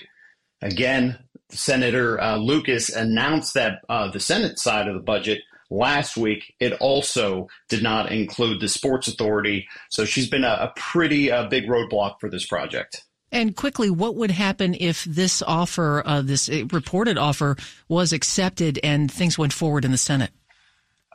Again, 0.61 1.19
Senator 1.49 2.21
uh, 2.21 2.37
Lucas 2.37 2.87
announced 2.87 3.53
that 3.55 3.81
uh, 3.89 4.09
the 4.09 4.21
Senate 4.21 4.59
side 4.59 4.87
of 4.87 4.93
the 4.93 5.01
budget 5.01 5.41
last 5.69 6.15
week. 6.15 6.55
It 6.61 6.71
also 6.79 7.49
did 7.67 7.83
not 7.83 8.13
include 8.13 8.61
the 8.61 8.69
sports 8.69 9.09
authority. 9.09 9.67
So 9.89 10.05
she's 10.05 10.29
been 10.29 10.45
a, 10.45 10.71
a 10.71 10.73
pretty 10.77 11.29
uh, 11.29 11.49
big 11.49 11.67
roadblock 11.67 12.21
for 12.21 12.29
this 12.29 12.47
project. 12.47 13.03
And 13.31 13.55
quickly, 13.55 13.89
what 13.89 14.15
would 14.15 14.31
happen 14.31 14.75
if 14.79 15.03
this 15.03 15.41
offer, 15.41 16.01
uh, 16.05 16.21
this 16.21 16.49
reported 16.71 17.17
offer, 17.17 17.57
was 17.87 18.11
accepted 18.11 18.79
and 18.83 19.11
things 19.11 19.37
went 19.37 19.53
forward 19.53 19.85
in 19.85 19.91
the 19.91 19.97
Senate? 19.97 20.31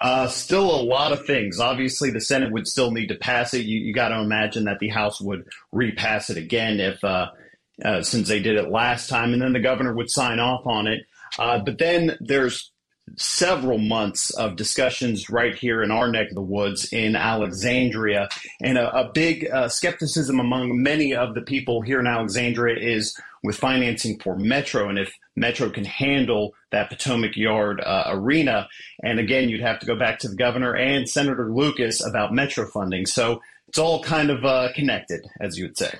Uh, 0.00 0.28
still 0.28 0.74
a 0.74 0.82
lot 0.82 1.12
of 1.12 1.24
things. 1.24 1.60
Obviously, 1.60 2.10
the 2.10 2.20
Senate 2.20 2.52
would 2.52 2.68
still 2.68 2.90
need 2.90 3.08
to 3.08 3.14
pass 3.14 3.54
it. 3.54 3.64
You, 3.64 3.80
you 3.80 3.94
got 3.94 4.08
to 4.08 4.20
imagine 4.20 4.64
that 4.64 4.78
the 4.78 4.88
House 4.88 5.20
would 5.20 5.46
repass 5.72 6.30
it 6.30 6.36
again 6.36 6.78
if, 6.78 7.02
uh, 7.02 7.30
uh, 7.84 8.02
since 8.02 8.28
they 8.28 8.40
did 8.40 8.56
it 8.56 8.70
last 8.70 9.08
time, 9.08 9.32
and 9.32 9.40
then 9.40 9.52
the 9.52 9.60
governor 9.60 9.94
would 9.94 10.10
sign 10.10 10.40
off 10.40 10.66
on 10.66 10.86
it. 10.86 11.06
Uh, 11.38 11.58
but 11.58 11.78
then 11.78 12.16
there's 12.20 12.70
several 13.16 13.78
months 13.78 14.30
of 14.30 14.56
discussions 14.56 15.30
right 15.30 15.54
here 15.54 15.82
in 15.82 15.90
our 15.90 16.10
neck 16.10 16.28
of 16.30 16.34
the 16.34 16.42
woods 16.42 16.92
in 16.92 17.16
Alexandria. 17.16 18.28
And 18.62 18.78
a, 18.78 18.94
a 18.96 19.12
big 19.12 19.48
uh, 19.50 19.68
skepticism 19.68 20.40
among 20.40 20.82
many 20.82 21.14
of 21.14 21.34
the 21.34 21.42
people 21.42 21.80
here 21.82 22.00
in 22.00 22.06
Alexandria 22.06 22.76
is 22.78 23.18
with 23.42 23.56
financing 23.56 24.18
for 24.18 24.36
Metro 24.36 24.88
and 24.88 24.98
if 24.98 25.12
Metro 25.36 25.68
can 25.68 25.84
handle 25.84 26.54
that 26.70 26.88
Potomac 26.88 27.36
Yard 27.36 27.80
uh, 27.80 28.04
arena. 28.08 28.68
And 29.02 29.18
again, 29.18 29.48
you'd 29.48 29.60
have 29.60 29.80
to 29.80 29.86
go 29.86 29.96
back 29.96 30.18
to 30.20 30.28
the 30.28 30.36
governor 30.36 30.74
and 30.74 31.08
Senator 31.08 31.52
Lucas 31.52 32.04
about 32.04 32.32
Metro 32.32 32.66
funding. 32.66 33.06
So 33.06 33.42
it's 33.68 33.78
all 33.78 34.02
kind 34.02 34.30
of 34.30 34.44
uh, 34.44 34.68
connected, 34.74 35.26
as 35.40 35.58
you 35.58 35.66
would 35.66 35.76
say. 35.76 35.94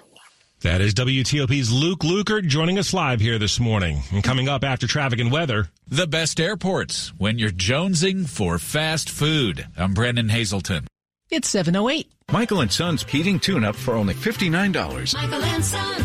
That 0.64 0.80
is 0.80 0.94
WTOP's 0.94 1.70
Luke 1.70 1.98
Lukert 1.98 2.46
joining 2.46 2.78
us 2.78 2.94
live 2.94 3.20
here 3.20 3.38
this 3.38 3.60
morning. 3.60 4.00
And 4.10 4.24
coming 4.24 4.48
up 4.48 4.64
after 4.64 4.86
traffic 4.86 5.20
and 5.20 5.30
weather. 5.30 5.68
The 5.88 6.06
best 6.06 6.40
airports 6.40 7.12
when 7.18 7.38
you're 7.38 7.50
jonesing 7.50 8.26
for 8.26 8.58
fast 8.58 9.10
food. 9.10 9.66
I'm 9.76 9.92
Brennan 9.92 10.30
Haselton. 10.30 10.86
It's 11.28 11.50
708. 11.50 12.10
Michael 12.32 12.62
and 12.62 12.72
Son's 12.72 13.02
heating 13.02 13.38
tune 13.38 13.62
up 13.62 13.76
for 13.76 13.92
only 13.92 14.14
$59. 14.14 15.14
Michael 15.14 15.44
and 15.44 15.62
Son. 15.62 15.96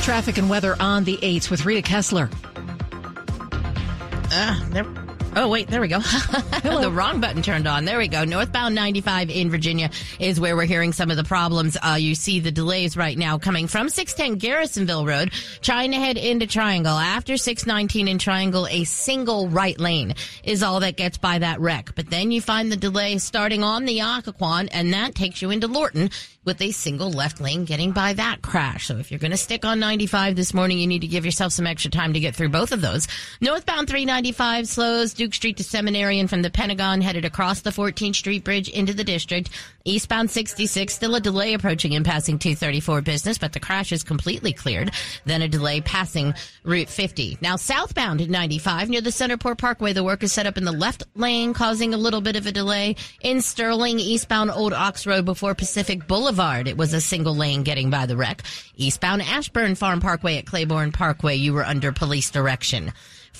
Traffic 0.00 0.38
and 0.38 0.48
weather 0.48 0.74
on 0.80 1.04
the 1.04 1.18
8s 1.18 1.50
with 1.50 1.66
Rita 1.66 1.82
Kessler. 1.82 2.30
Uh, 4.32 4.58
never 4.70 5.01
Oh, 5.34 5.48
wait, 5.48 5.68
there 5.68 5.80
we 5.80 5.88
go. 5.88 5.98
the 6.62 6.90
wrong 6.92 7.20
button 7.20 7.40
turned 7.40 7.66
on. 7.66 7.86
There 7.86 7.96
we 7.96 8.06
go. 8.06 8.24
Northbound 8.24 8.74
95 8.74 9.30
in 9.30 9.50
Virginia 9.50 9.90
is 10.18 10.38
where 10.38 10.54
we're 10.54 10.66
hearing 10.66 10.92
some 10.92 11.10
of 11.10 11.16
the 11.16 11.24
problems. 11.24 11.74
Uh, 11.82 11.96
you 11.98 12.14
see 12.14 12.40
the 12.40 12.50
delays 12.50 12.98
right 12.98 13.16
now 13.16 13.38
coming 13.38 13.66
from 13.66 13.88
610 13.88 14.38
Garrisonville 14.38 15.06
Road, 15.06 15.32
trying 15.62 15.92
to 15.92 15.96
head 15.96 16.18
into 16.18 16.46
Triangle. 16.46 16.98
After 16.98 17.38
619 17.38 18.08
in 18.08 18.18
Triangle, 18.18 18.66
a 18.66 18.84
single 18.84 19.48
right 19.48 19.80
lane 19.80 20.14
is 20.44 20.62
all 20.62 20.80
that 20.80 20.98
gets 20.98 21.16
by 21.16 21.38
that 21.38 21.60
wreck. 21.60 21.94
But 21.94 22.10
then 22.10 22.30
you 22.30 22.42
find 22.42 22.70
the 22.70 22.76
delay 22.76 23.16
starting 23.16 23.62
on 23.62 23.86
the 23.86 24.00
Occoquan, 24.00 24.68
and 24.70 24.92
that 24.92 25.14
takes 25.14 25.40
you 25.40 25.50
into 25.50 25.66
Lorton 25.66 26.10
with 26.44 26.60
a 26.60 26.72
single 26.72 27.10
left 27.10 27.40
lane 27.40 27.64
getting 27.64 27.92
by 27.92 28.12
that 28.14 28.42
crash. 28.42 28.86
So 28.86 28.98
if 28.98 29.10
you're 29.10 29.20
going 29.20 29.30
to 29.30 29.36
stick 29.36 29.64
on 29.64 29.78
95 29.78 30.34
this 30.36 30.52
morning, 30.52 30.78
you 30.78 30.86
need 30.86 31.00
to 31.00 31.06
give 31.06 31.24
yourself 31.24 31.52
some 31.52 31.66
extra 31.66 31.90
time 31.90 32.12
to 32.14 32.20
get 32.20 32.34
through 32.34 32.48
both 32.48 32.72
of 32.72 32.80
those. 32.80 33.06
Northbound 33.40 33.88
395 33.88 34.66
slows 34.66 35.14
Duke 35.14 35.34
Street 35.34 35.56
to 35.58 35.64
Seminary 35.64 36.18
and 36.18 36.28
from 36.28 36.42
the 36.42 36.50
Pentagon 36.50 37.00
headed 37.00 37.24
across 37.24 37.60
the 37.60 37.70
14th 37.70 38.16
Street 38.16 38.44
Bridge 38.44 38.68
into 38.68 38.92
the 38.92 39.04
district. 39.04 39.50
Eastbound 39.84 40.30
66, 40.30 40.94
still 40.94 41.14
a 41.14 41.20
delay 41.20 41.54
approaching 41.54 41.94
and 41.94 42.04
passing 42.04 42.38
234 42.38 43.02
business, 43.02 43.38
but 43.38 43.52
the 43.52 43.60
crash 43.60 43.92
is 43.92 44.02
completely 44.02 44.52
cleared. 44.52 44.92
Then 45.24 45.42
a 45.42 45.48
delay 45.48 45.80
passing 45.80 46.34
Route 46.64 46.88
50. 46.88 47.38
Now 47.40 47.56
southbound 47.56 48.20
at 48.20 48.30
95 48.30 48.88
near 48.88 49.00
the 49.00 49.10
Centreport 49.10 49.58
Parkway, 49.58 49.92
the 49.92 50.04
work 50.04 50.22
is 50.22 50.32
set 50.32 50.46
up 50.46 50.56
in 50.56 50.64
the 50.64 50.72
left 50.72 51.04
lane, 51.14 51.54
causing 51.54 51.94
a 51.94 51.98
little 51.98 52.20
bit 52.20 52.36
of 52.36 52.46
a 52.46 52.52
delay. 52.52 52.96
In 53.20 53.40
Sterling, 53.40 53.98
eastbound 53.98 54.50
Old 54.50 54.72
Ox 54.72 55.06
Road 55.06 55.24
before 55.24 55.54
Pacific 55.54 56.06
Boulevard, 56.06 56.68
it 56.68 56.76
was 56.76 56.94
a 56.94 57.00
single 57.00 57.34
lane 57.34 57.62
getting 57.62 57.90
by 57.90 58.06
the 58.06 58.16
wreck. 58.16 58.42
Eastbound 58.76 59.22
Ashburn 59.22 59.74
Farm 59.74 60.00
Parkway 60.00 60.38
at 60.38 60.46
Claiborne 60.46 60.92
Parkway, 60.92 61.36
you 61.36 61.52
were 61.52 61.64
under 61.64 61.92
police 61.92 62.30
direction 62.30 62.92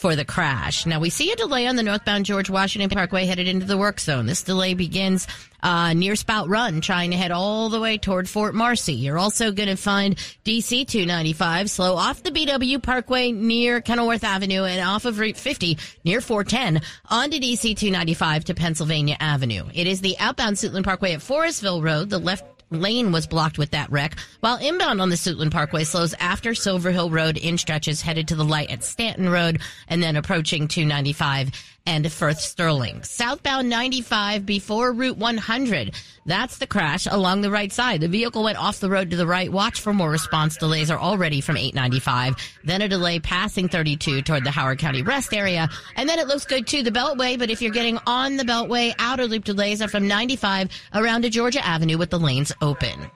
for 0.03 0.17
the 0.17 0.25
crash. 0.25 0.85
Now 0.85 0.99
we 0.99 1.11
see 1.11 1.31
a 1.31 1.37
delay 1.37 1.69
on 1.69 1.77
the 1.77 1.83
northbound 1.85 2.27
George 2.27 2.51
Washington 2.51 2.91
Parkway 2.91 3.25
headed 3.25 3.47
into 3.47 3.67
the 3.67 3.79
work 3.79 4.01
zone. 4.01 4.27
This 4.27 4.43
delay 4.43 4.75
begins 4.75 5.29
uh, 5.63 5.93
near 5.93 6.17
Spout 6.17 6.49
Run, 6.49 6.81
trying 6.81 7.13
to 7.13 7.17
head 7.17 7.31
all 7.31 7.69
the 7.69 7.79
way 7.79 7.99
toward 7.99 8.29
Fort 8.29 8.53
Marcy. 8.53 8.95
You're 8.95 9.19
also 9.19 9.53
going 9.53 9.69
to 9.69 9.77
find 9.77 10.17
DC 10.45 10.89
295 10.89 11.71
slow 11.71 11.95
off 11.95 12.21
the 12.25 12.33
BW 12.33 12.83
Parkway 12.83 13.31
near 13.31 13.81
Kenilworth 13.81 14.25
Avenue 14.25 14.65
and 14.65 14.85
off 14.85 15.05
of 15.05 15.21
Route 15.21 15.37
50 15.37 15.79
near 16.05 16.21
410 16.21 16.83
onto 17.09 17.39
DC 17.39 17.77
295 17.77 18.47
to 18.47 18.55
Pennsylvania 18.55 19.17
Avenue. 19.21 19.67
It 19.73 19.87
is 19.87 20.01
the 20.01 20.17
outbound 20.19 20.57
Suitland 20.57 20.83
Parkway 20.83 21.13
at 21.13 21.21
Forestville 21.21 21.81
Road. 21.81 22.11
The 22.11 22.19
left 22.19 22.52
lane 22.73 23.13
was 23.13 23.27
blocked 23.27 23.59
with 23.59 23.71
that 23.71 23.91
wreck, 23.91 24.17
while 24.41 24.57
inbound 24.57 25.01
on 25.01 25.11
the 25.11 25.17
Suitland 25.17 25.51
Parkway 25.51 25.85
slows 25.85 26.15
after 26.15 26.55
Silver 26.55 26.91
Hill 26.91 27.11
Road 27.11 27.37
in 27.37 27.59
stretches 27.59 28.03
headed 28.03 28.29
to 28.29 28.35
the 28.35 28.45
light 28.45 28.71
at 28.71 28.85
Stanton 28.85 29.29
Road 29.29 29.61
and 29.89 30.03
then 30.03 30.17
approaching 30.17 30.69
295 30.69 31.51
and 31.87 32.11
Firth 32.11 32.41
Sterling. 32.41 33.03
Southbound 33.03 33.69
95 33.69 34.47
before 34.47 34.93
Route 34.93 35.19
100. 35.19 35.95
That's 36.25 36.59
the 36.59 36.67
crash 36.67 37.07
along 37.11 37.41
the 37.41 37.51
right 37.51 37.73
side. 37.73 38.01
The 38.01 38.09
vehicle 38.09 38.45
went 38.45 38.59
off 38.59 38.81
the 38.81 38.91
road 38.91 39.11
to 39.11 39.17
the 39.17 39.27
right. 39.27 39.51
Watch 39.51 39.81
for 39.81 39.93
more 39.93 40.11
response 40.11 40.57
delays 40.57 40.91
are 40.91 40.99
already 40.99 41.41
from 41.41 41.57
895. 41.57 42.37
Then 42.65 42.83
a 42.83 42.89
delay 42.89 43.19
passing 43.19 43.69
32 43.69 44.23
toward 44.23 44.45
the 44.45 44.51
Howard 44.51 44.79
County 44.79 45.03
rest 45.03 45.35
area. 45.35 45.69
And 45.97 46.09
then 46.09 46.19
it 46.19 46.29
looks 46.29 46.45
good 46.45 46.67
too, 46.67 46.83
the 46.83 46.91
Beltway. 46.91 47.39
But 47.39 47.51
if 47.51 47.61
you're 47.61 47.73
getting 47.73 47.99
on 48.07 48.37
the 48.37 48.45
Beltway, 48.45 48.95
outer 48.99 49.27
loop 49.27 49.45
delays 49.45 49.83
are 49.83 49.89
from 49.89 50.07
95 50.07 50.71
around 50.95 51.23
to 51.23 51.31
Georgia 51.31 51.65
Avenue 51.65 51.99
with 51.99 52.11
the 52.11 52.19
lanes 52.19 52.53
open. 52.61 53.11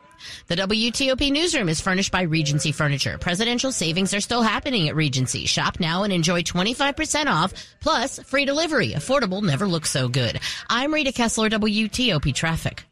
The 0.49 0.57
WTOP 0.57 1.31
newsroom 1.33 1.69
is 1.69 1.81
furnished 1.81 2.13
by 2.13 2.23
Regency 2.23 2.73
Furniture. 2.73 3.19
Presidential 3.19 3.73
savings 3.73 4.15
are 4.15 4.21
still 4.21 4.43
happening 4.43 4.89
at 4.89 4.97
Regency. 4.97 5.47
Shop 5.47 5.81
now 5.81 6.03
and 6.03 6.13
enjoy 6.13 6.43
25% 6.43 7.27
off 7.27 7.53
plus 7.81 8.19
free 8.21 8.45
delivery. 8.45 8.93
Affordable 8.93 9.43
never 9.43 9.67
looks 9.67 9.91
so 9.91 10.09
good. 10.09 10.41
I'm 10.69 10.93
Rita 10.93 11.13
Kessler, 11.13 11.51
WTOP 11.51 12.35
Traffic. 12.35 12.85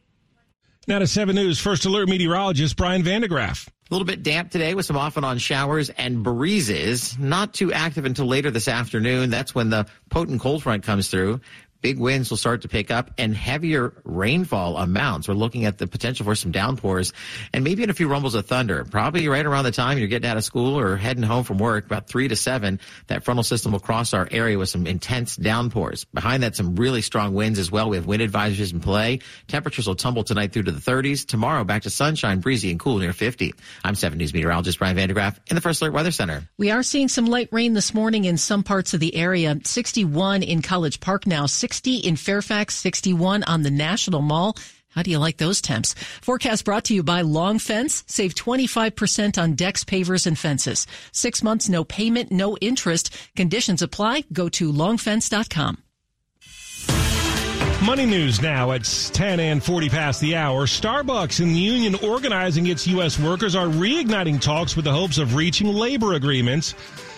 Now 0.86 0.98
to 0.98 1.06
7 1.06 1.34
News 1.34 1.58
First 1.58 1.86
Alert 1.86 2.08
meteorologist 2.08 2.76
Brian 2.76 3.02
van 3.02 3.22
de 3.22 3.28
Graaff. 3.28 3.68
A 3.68 3.94
little 3.94 4.06
bit 4.06 4.22
damp 4.22 4.50
today 4.50 4.74
with 4.74 4.86
some 4.86 4.96
off 4.96 5.16
and 5.16 5.26
on 5.26 5.36
showers 5.36 5.90
and 5.90 6.22
breezes. 6.22 7.18
Not 7.18 7.52
too 7.52 7.70
active 7.70 8.06
until 8.06 8.26
later 8.26 8.50
this 8.50 8.66
afternoon. 8.66 9.28
That's 9.28 9.54
when 9.54 9.68
the 9.68 9.86
potent 10.10 10.40
cold 10.40 10.62
front 10.62 10.84
comes 10.84 11.08
through 11.08 11.40
big 11.84 11.98
winds 11.98 12.30
will 12.30 12.38
start 12.38 12.62
to 12.62 12.68
pick 12.68 12.90
up 12.90 13.10
and 13.18 13.36
heavier 13.36 13.92
rainfall 14.04 14.78
amounts. 14.78 15.28
We're 15.28 15.34
looking 15.34 15.66
at 15.66 15.76
the 15.76 15.86
potential 15.86 16.24
for 16.24 16.34
some 16.34 16.50
downpours 16.50 17.12
and 17.52 17.62
maybe 17.62 17.82
in 17.82 17.90
a 17.90 17.92
few 17.92 18.08
rumbles 18.08 18.34
of 18.34 18.46
thunder. 18.46 18.86
Probably 18.86 19.28
right 19.28 19.44
around 19.44 19.64
the 19.64 19.70
time 19.70 19.98
you're 19.98 20.08
getting 20.08 20.26
out 20.26 20.38
of 20.38 20.44
school 20.44 20.78
or 20.78 20.96
heading 20.96 21.22
home 21.22 21.44
from 21.44 21.58
work, 21.58 21.84
about 21.84 22.08
three 22.08 22.26
to 22.26 22.36
seven, 22.36 22.80
that 23.08 23.22
frontal 23.22 23.44
system 23.44 23.72
will 23.72 23.80
cross 23.80 24.14
our 24.14 24.26
area 24.30 24.58
with 24.58 24.70
some 24.70 24.86
intense 24.86 25.36
downpours. 25.36 26.06
Behind 26.06 26.42
that, 26.42 26.56
some 26.56 26.74
really 26.74 27.02
strong 27.02 27.34
winds 27.34 27.58
as 27.58 27.70
well. 27.70 27.90
We 27.90 27.98
have 27.98 28.06
wind 28.06 28.22
advisories 28.22 28.72
in 28.72 28.80
play. 28.80 29.18
Temperatures 29.48 29.86
will 29.86 29.94
tumble 29.94 30.24
tonight 30.24 30.54
through 30.54 30.62
to 30.62 30.72
the 30.72 30.80
30s. 30.80 31.26
Tomorrow, 31.26 31.64
back 31.64 31.82
to 31.82 31.90
sunshine, 31.90 32.40
breezy 32.40 32.70
and 32.70 32.80
cool 32.80 32.96
near 32.96 33.12
50. 33.12 33.52
I'm 33.84 33.94
7 33.94 34.16
News 34.16 34.32
meteorologist 34.32 34.78
Brian 34.78 34.96
van 34.96 35.08
de 35.08 35.14
Graaff 35.14 35.36
in 35.50 35.54
the 35.54 35.60
First 35.60 35.82
Alert 35.82 35.92
Weather 35.92 36.12
Center. 36.12 36.48
We 36.56 36.70
are 36.70 36.82
seeing 36.82 37.08
some 37.08 37.26
light 37.26 37.50
rain 37.52 37.74
this 37.74 37.92
morning 37.92 38.24
in 38.24 38.38
some 38.38 38.62
parts 38.62 38.94
of 38.94 39.00
the 39.00 39.14
area. 39.14 39.54
61 39.62 40.42
in 40.42 40.62
College 40.62 41.00
Park 41.00 41.26
now, 41.26 41.44
60 41.74 41.96
in 41.96 42.14
Fairfax, 42.14 42.76
61 42.76 43.42
on 43.42 43.62
the 43.62 43.70
National 43.70 44.22
Mall. 44.22 44.56
How 44.90 45.02
do 45.02 45.10
you 45.10 45.18
like 45.18 45.38
those 45.38 45.60
temps? 45.60 45.96
Forecast 46.22 46.64
brought 46.64 46.84
to 46.84 46.94
you 46.94 47.02
by 47.02 47.22
Long 47.22 47.58
Fence. 47.58 48.04
Save 48.06 48.36
25% 48.36 49.42
on 49.42 49.56
decks, 49.56 49.82
pavers, 49.82 50.24
and 50.24 50.38
fences. 50.38 50.86
Six 51.10 51.42
months, 51.42 51.68
no 51.68 51.82
payment, 51.82 52.30
no 52.30 52.56
interest. 52.58 53.10
Conditions 53.34 53.82
apply. 53.82 54.22
Go 54.32 54.48
to 54.50 54.72
longfence.com. 54.72 55.78
Money 57.84 58.06
news 58.06 58.40
now 58.40 58.70
at 58.70 58.84
10 59.12 59.40
and 59.40 59.62
40 59.62 59.88
past 59.88 60.20
the 60.20 60.36
hour. 60.36 60.66
Starbucks 60.66 61.40
and 61.40 61.50
the 61.56 61.58
union 61.58 61.96
organizing 61.96 62.68
its 62.68 62.86
U.S. 62.86 63.18
workers 63.18 63.56
are 63.56 63.66
reigniting 63.66 64.40
talks 64.40 64.76
with 64.76 64.84
the 64.84 64.92
hopes 64.92 65.18
of 65.18 65.34
reaching 65.34 65.66
labor 65.66 66.12
agreements. 66.12 66.76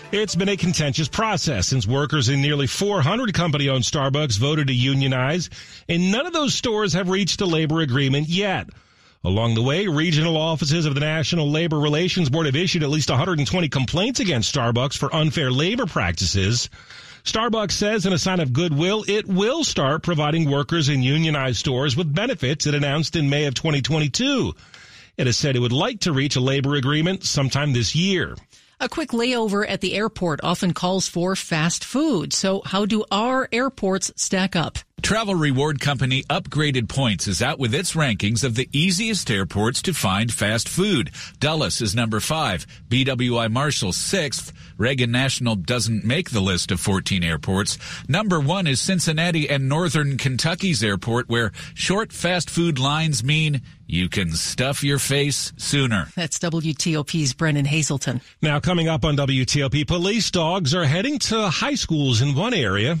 It's 0.09 0.35
been 0.35 0.47
a 0.47 0.55
contentious 0.55 1.09
process 1.09 1.67
since 1.67 1.85
workers 1.85 2.29
in 2.29 2.41
nearly 2.41 2.65
400 2.65 3.33
company 3.33 3.67
owned 3.67 3.83
Starbucks 3.83 4.37
voted 4.37 4.67
to 4.67 4.73
unionize, 4.73 5.49
and 5.89 6.13
none 6.13 6.25
of 6.25 6.31
those 6.31 6.55
stores 6.55 6.93
have 6.93 7.09
reached 7.09 7.41
a 7.41 7.45
labor 7.45 7.81
agreement 7.81 8.29
yet. 8.29 8.69
Along 9.25 9.53
the 9.53 9.61
way, 9.61 9.85
regional 9.87 10.37
offices 10.37 10.85
of 10.85 10.93
the 10.93 11.01
National 11.01 11.51
Labor 11.51 11.77
Relations 11.77 12.29
Board 12.29 12.45
have 12.45 12.55
issued 12.55 12.83
at 12.83 12.89
least 12.89 13.09
120 13.09 13.67
complaints 13.67 14.21
against 14.21 14.55
Starbucks 14.55 14.97
for 14.97 15.13
unfair 15.13 15.51
labor 15.51 15.85
practices. 15.85 16.69
Starbucks 17.25 17.73
says 17.73 18.05
in 18.05 18.13
a 18.13 18.17
sign 18.17 18.39
of 18.39 18.53
goodwill, 18.53 19.03
it 19.09 19.27
will 19.27 19.65
start 19.65 20.03
providing 20.03 20.49
workers 20.49 20.87
in 20.87 21.03
unionized 21.03 21.57
stores 21.57 21.97
with 21.97 22.15
benefits 22.15 22.65
it 22.65 22.73
announced 22.73 23.17
in 23.17 23.29
May 23.29 23.43
of 23.43 23.55
2022. 23.55 24.53
It 25.17 25.25
has 25.25 25.35
said 25.35 25.57
it 25.57 25.59
would 25.59 25.73
like 25.73 25.99
to 26.01 26.13
reach 26.13 26.37
a 26.37 26.41
labor 26.41 26.75
agreement 26.75 27.25
sometime 27.25 27.73
this 27.73 27.93
year. 27.93 28.37
A 28.79 28.87
quick 28.87 29.09
layover 29.09 29.65
at 29.67 29.81
the 29.81 29.95
airport 29.95 30.39
often 30.43 30.71
calls 30.71 31.07
for 31.07 31.35
fast 31.35 31.83
food. 31.83 32.31
So 32.31 32.61
how 32.63 32.85
do 32.85 33.03
our 33.09 33.49
airports 33.51 34.11
stack 34.15 34.55
up? 34.55 34.77
Travel 35.01 35.33
reward 35.33 35.79
company 35.79 36.23
Upgraded 36.23 36.87
Points 36.87 37.27
is 37.27 37.41
out 37.41 37.57
with 37.57 37.73
its 37.73 37.93
rankings 37.93 38.43
of 38.43 38.53
the 38.53 38.69
easiest 38.71 39.31
airports 39.31 39.81
to 39.83 39.93
find 39.93 40.31
fast 40.31 40.69
food. 40.69 41.09
Dulles 41.39 41.81
is 41.81 41.95
number 41.95 42.19
five, 42.19 42.67
BWI 42.89 43.49
Marshall 43.51 43.93
sixth. 43.93 44.53
Reagan 44.77 45.11
National 45.11 45.55
doesn't 45.55 46.05
make 46.05 46.29
the 46.29 46.41
list 46.41 46.71
of 46.71 46.79
14 46.79 47.23
airports. 47.23 47.79
Number 48.07 48.39
one 48.39 48.67
is 48.67 48.79
Cincinnati 48.79 49.49
and 49.49 49.67
Northern 49.67 50.17
Kentucky's 50.17 50.83
airport 50.83 51.29
where 51.29 51.51
short 51.73 52.11
fast 52.11 52.49
food 52.49 52.77
lines 52.77 53.23
mean 53.23 53.61
you 53.87 54.09
can 54.09 54.31
stuff 54.31 54.83
your 54.83 54.99
face 54.99 55.53
sooner. 55.57 56.09
That's 56.15 56.37
WTOP's 56.39 57.33
Brennan 57.33 57.65
Haselton. 57.65 58.21
Now 58.41 58.59
coming 58.59 58.87
up 58.87 59.03
on 59.03 59.17
WTOP, 59.17 59.87
police 59.87 60.29
dogs 60.29 60.75
are 60.75 60.85
heading 60.85 61.17
to 61.19 61.49
high 61.49 61.75
schools 61.75 62.21
in 62.21 62.35
one 62.35 62.53
area. 62.53 62.97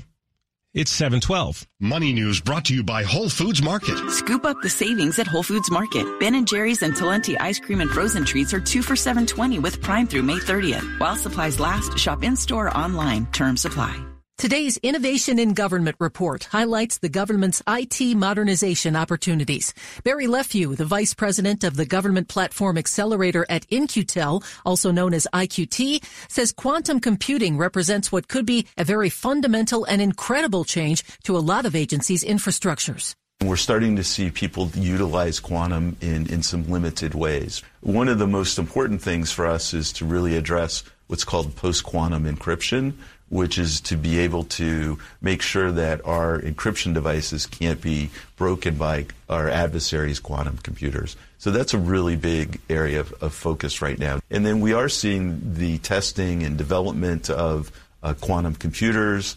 It's 0.73 0.91
712. 0.91 1.67
Money 1.79 2.13
news 2.13 2.39
brought 2.39 2.65
to 2.65 2.75
you 2.75 2.83
by 2.83 3.03
Whole 3.03 3.29
Foods 3.29 3.63
Market. 3.63 3.97
Scoop 4.11 4.45
up 4.45 4.61
the 4.61 4.69
savings 4.69 5.17
at 5.17 5.25
Whole 5.25 5.41
Foods 5.41 5.71
Market. 5.71 6.05
Ben 6.19 6.45
& 6.45 6.47
Jerry's 6.47 6.83
and 6.83 6.93
Talenti 6.93 7.35
ice 7.39 7.59
cream 7.59 7.81
and 7.81 7.89
frozen 7.89 8.23
treats 8.23 8.53
are 8.53 8.59
2 8.59 8.83
for 8.83 8.95
720 8.95 9.59
with 9.59 9.81
Prime 9.81 10.05
through 10.07 10.23
May 10.23 10.37
30th. 10.37 10.99
While 10.99 11.15
supplies 11.15 11.59
last, 11.59 11.97
shop 11.97 12.23
in-store 12.23 12.77
online. 12.77 13.25
Term 13.27 13.57
supply. 13.57 13.97
Today's 14.37 14.77
Innovation 14.83 15.39
in 15.39 15.55
Government 15.55 15.95
report 15.99 16.43
highlights 16.43 16.99
the 16.99 17.09
government's 17.09 17.63
IT 17.67 18.15
modernization 18.15 18.95
opportunities. 18.95 19.73
Barry 20.03 20.27
Lefew, 20.27 20.77
the 20.77 20.85
vice 20.85 21.15
president 21.15 21.63
of 21.63 21.75
the 21.75 21.87
Government 21.87 22.27
Platform 22.27 22.77
Accelerator 22.77 23.47
at 23.49 23.65
In-Q-Tel, 23.71 24.43
also 24.63 24.91
known 24.91 25.15
as 25.15 25.27
IQT, 25.33 26.03
says 26.29 26.51
quantum 26.51 26.99
computing 26.99 27.57
represents 27.57 28.11
what 28.11 28.27
could 28.27 28.45
be 28.45 28.67
a 28.77 28.83
very 28.83 29.09
fundamental 29.09 29.85
and 29.85 30.03
incredible 30.03 30.63
change 30.63 31.03
to 31.23 31.35
a 31.35 31.39
lot 31.41 31.65
of 31.65 31.75
agencies' 31.75 32.23
infrastructures. 32.23 33.15
We're 33.43 33.55
starting 33.55 33.95
to 33.95 34.03
see 34.03 34.29
people 34.29 34.69
utilize 34.75 35.39
quantum 35.39 35.97
in, 35.99 36.27
in 36.27 36.43
some 36.43 36.69
limited 36.69 37.15
ways. 37.15 37.63
One 37.81 38.07
of 38.07 38.19
the 38.19 38.27
most 38.27 38.59
important 38.59 39.01
things 39.01 39.31
for 39.31 39.47
us 39.47 39.73
is 39.73 39.91
to 39.93 40.05
really 40.05 40.37
address 40.37 40.83
what's 41.07 41.23
called 41.23 41.55
post-quantum 41.55 42.25
encryption, 42.25 42.93
which 43.29 43.57
is 43.57 43.81
to 43.81 43.95
be 43.97 44.19
able 44.19 44.43
to 44.45 44.97
make 45.21 45.41
sure 45.41 45.71
that 45.71 46.05
our 46.05 46.39
encryption 46.39 46.93
devices 46.93 47.45
can't 47.45 47.81
be 47.81 48.09
broken 48.37 48.75
by 48.75 49.05
our 49.29 49.49
adversaries' 49.49 50.19
quantum 50.19 50.57
computers. 50.57 51.15
So 51.37 51.51
that's 51.51 51.73
a 51.73 51.77
really 51.77 52.15
big 52.15 52.59
area 52.69 53.01
of, 53.01 53.13
of 53.21 53.33
focus 53.33 53.81
right 53.81 53.99
now. 53.99 54.19
And 54.31 54.45
then 54.45 54.59
we 54.59 54.73
are 54.73 54.89
seeing 54.89 55.53
the 55.55 55.77
testing 55.79 56.43
and 56.43 56.57
development 56.57 57.29
of 57.29 57.71
uh, 58.01 58.13
quantum 58.19 58.55
computers, 58.55 59.35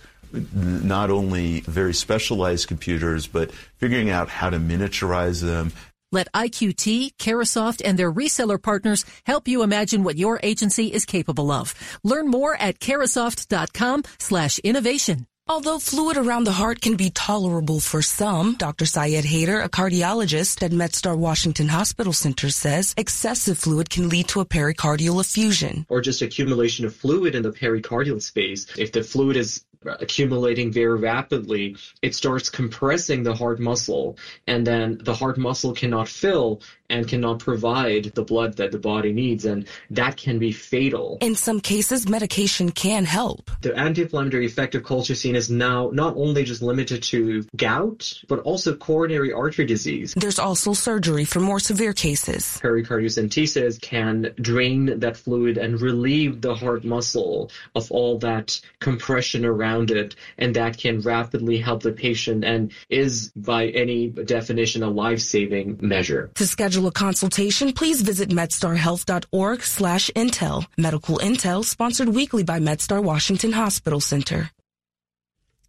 not 0.55 1.11
only 1.11 1.61
very 1.61 1.93
specialized 1.93 2.69
computers, 2.69 3.27
but 3.27 3.51
figuring 3.79 4.11
out 4.11 4.29
how 4.29 4.51
to 4.51 4.59
miniaturize 4.59 5.43
them, 5.43 5.73
let 6.13 6.33
IQT, 6.33 7.17
Carahsoft, 7.17 7.83
and 7.85 7.99
their 7.99 8.13
reseller 8.13 8.63
partners 8.63 9.05
help 9.25 9.49
you 9.49 9.63
imagine 9.63 10.05
what 10.05 10.19
your 10.19 10.41
agency 10.43 10.87
is 10.87 11.05
capable 11.05 11.51
of. 11.51 11.75
Learn 12.05 12.29
more 12.29 12.57
at 12.57 12.79
carahsoft.com 12.79 14.03
slash 14.19 14.59
innovation. 14.61 15.27
Although 15.51 15.81
fluid 15.81 16.17
around 16.17 16.45
the 16.45 16.53
heart 16.53 16.81
can 16.81 16.95
be 16.95 17.11
tolerable 17.11 17.81
for 17.81 18.03
some, 18.03 18.55
Dr. 18.55 18.87
Syed 18.87 19.25
Haider, 19.25 19.65
a 19.65 19.69
cardiologist 19.69 20.63
at 20.63 20.71
MedStar 20.71 21.19
Washington 21.19 21.67
Hospital 21.67 22.13
Center, 22.13 22.51
says 22.51 22.95
excessive 22.97 23.59
fluid 23.59 23.91
can 23.91 24.09
lead 24.09 24.29
to 24.29 24.39
a 24.39 24.47
pericardial 24.47 25.21
effusion. 25.21 25.87
Or 25.89 26.01
just 26.01 26.23
accumulation 26.23 26.85
of 26.85 26.95
fluid 26.95 27.35
in 27.35 27.43
the 27.43 27.51
pericardial 27.51 28.23
space. 28.23 28.69
If 28.79 28.93
the 28.93 29.03
fluid 29.03 29.37
is 29.37 29.65
accumulating 29.85 30.71
very 30.73 30.99
rapidly, 30.99 31.77
it 32.03 32.15
starts 32.15 32.51
compressing 32.51 33.23
the 33.23 33.35
heart 33.35 33.61
muscle, 33.61 34.19
and 34.47 34.67
then 34.67 34.99
the 35.03 35.15
heart 35.15 35.39
muscle 35.39 35.73
cannot 35.73 36.09
fill 36.09 36.61
and 36.91 37.07
cannot 37.07 37.39
provide 37.39 38.05
the 38.17 38.25
blood 38.25 38.57
that 38.57 38.73
the 38.73 38.79
body 38.79 39.13
needs, 39.13 39.45
and 39.45 39.67
that 39.91 40.17
can 40.17 40.39
be 40.39 40.51
fatal. 40.51 41.19
In 41.21 41.37
some 41.37 41.61
cases, 41.61 42.09
medication 42.09 42.73
can 42.73 43.05
help. 43.05 43.51
The 43.63 43.77
anti-inflammatory 43.77 44.45
effect 44.45 44.75
of 44.75 44.83
colchicine 44.83 45.35
is 45.35 45.51
now 45.51 45.91
not 45.93 46.17
only 46.17 46.43
just 46.43 46.63
limited 46.63 47.03
to 47.05 47.45
gout, 47.57 48.21
but 48.27 48.41
also 48.41 48.75
coronary 48.75 49.33
artery 49.33 49.67
disease. 49.67 50.15
There's 50.15 50.41
also 50.41 50.73
surgery 50.73 51.25
for 51.25 51.39
more 51.39 51.61
severe 51.61 51.93
cases. 51.93 52.59
Pericardiocentesis 52.61 53.81
can 53.81 54.35
drain 54.41 54.99
that 54.99 55.17
fluid 55.17 55.59
and 55.59 55.81
relieve 55.81 56.41
the 56.41 56.57
heart 56.57 56.85
muscle 56.85 57.53
of 57.77 57.91
all 57.93 58.19
that 58.19 58.61
compression 58.81 59.45
around 59.45 59.70
it, 59.91 60.17
and 60.39 60.57
that 60.57 60.79
can 60.79 61.01
rapidly 61.01 61.59
help 61.59 61.83
the 61.83 61.93
patient 61.93 62.45
and 62.45 62.73
is, 62.89 63.31
by 63.37 63.69
any 63.69 64.09
definition, 64.09 64.83
a 64.83 64.91
life-saving 64.91 65.79
measure. 65.81 66.31
To 66.35 66.47
schedule 66.47 66.87
a 66.87 66.93
consultation, 66.93 67.73
please 67.73 68.03
visit 68.03 68.31
medstarhealth.org 68.31 69.63
slash 69.63 70.11
intel. 70.17 70.67
Medical 70.77 71.19
Intel 71.19 71.65
sponsored 71.65 72.09
weekly 72.09 72.43
by 72.43 72.59
MedStar 72.59 73.03
Washington 73.03 73.53
Hospital 73.53 74.01
Center. 74.01 74.51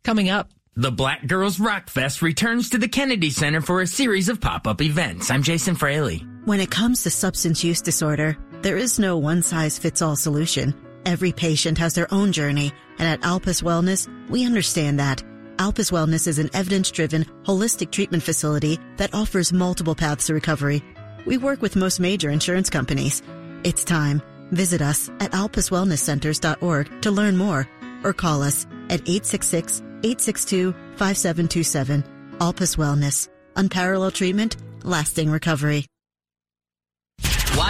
Coming 0.04 0.30
up. 0.30 0.50
The 0.76 0.92
Black 0.92 1.28
Girls 1.28 1.60
Rock 1.60 1.90
Fest 1.90 2.22
returns 2.22 2.70
to 2.70 2.78
the 2.78 2.88
Kennedy 2.88 3.30
Center 3.30 3.60
for 3.60 3.82
a 3.82 3.88
series 3.88 4.30
of 4.30 4.40
pop-up 4.40 4.82
events. 4.82 5.30
I'm 5.30 5.44
Jason 5.44 5.76
Fraley. 5.76 6.26
When 6.46 6.62
it 6.62 6.72
comes 6.72 7.04
to 7.04 7.10
substance 7.10 7.64
use 7.64 7.82
disorder, 7.82 8.38
there 8.62 8.78
is 8.78 8.98
no 8.98 9.18
one-size-fits-all 9.18 10.16
solution. 10.16 10.74
Every 11.06 11.32
patient 11.32 11.78
has 11.80 11.94
their 11.94 12.12
own 12.14 12.32
journey, 12.32 12.72
and 13.00 13.08
at 13.08 13.26
Alpus 13.26 13.62
Wellness, 13.62 14.08
we 14.30 14.46
understand 14.46 15.00
that. 15.00 15.24
Alpus 15.60 15.92
Wellness 15.92 16.28
is 16.28 16.40
an 16.40 16.50
evidence-driven, 16.54 17.26
holistic 17.44 17.92
treatment 17.92 18.24
facility 18.24 18.80
that 18.98 19.14
offers 19.14 19.54
multiple 19.54 19.96
paths 19.96 20.28
to 20.28 20.34
recovery. 20.34 20.84
We 21.26 21.38
work 21.38 21.62
with 21.62 21.76
most 21.76 22.00
major 22.00 22.30
insurance 22.30 22.70
companies. 22.70 23.22
It's 23.64 23.84
time. 23.84 24.22
Visit 24.52 24.82
us 24.82 25.10
at 25.20 25.32
alpuswellnesscenters.org 25.32 27.02
to 27.02 27.12
learn 27.12 27.38
more 27.38 27.68
or 28.04 28.14
call 28.14 28.42
us 28.42 28.66
at 28.90 29.06
866-862-5727. 29.06 32.04
Alpus 32.40 32.76
Wellness. 32.76 33.30
Unparalleled 33.56 34.16
treatment, 34.16 34.58
lasting 34.84 35.30
recovery. 35.30 35.86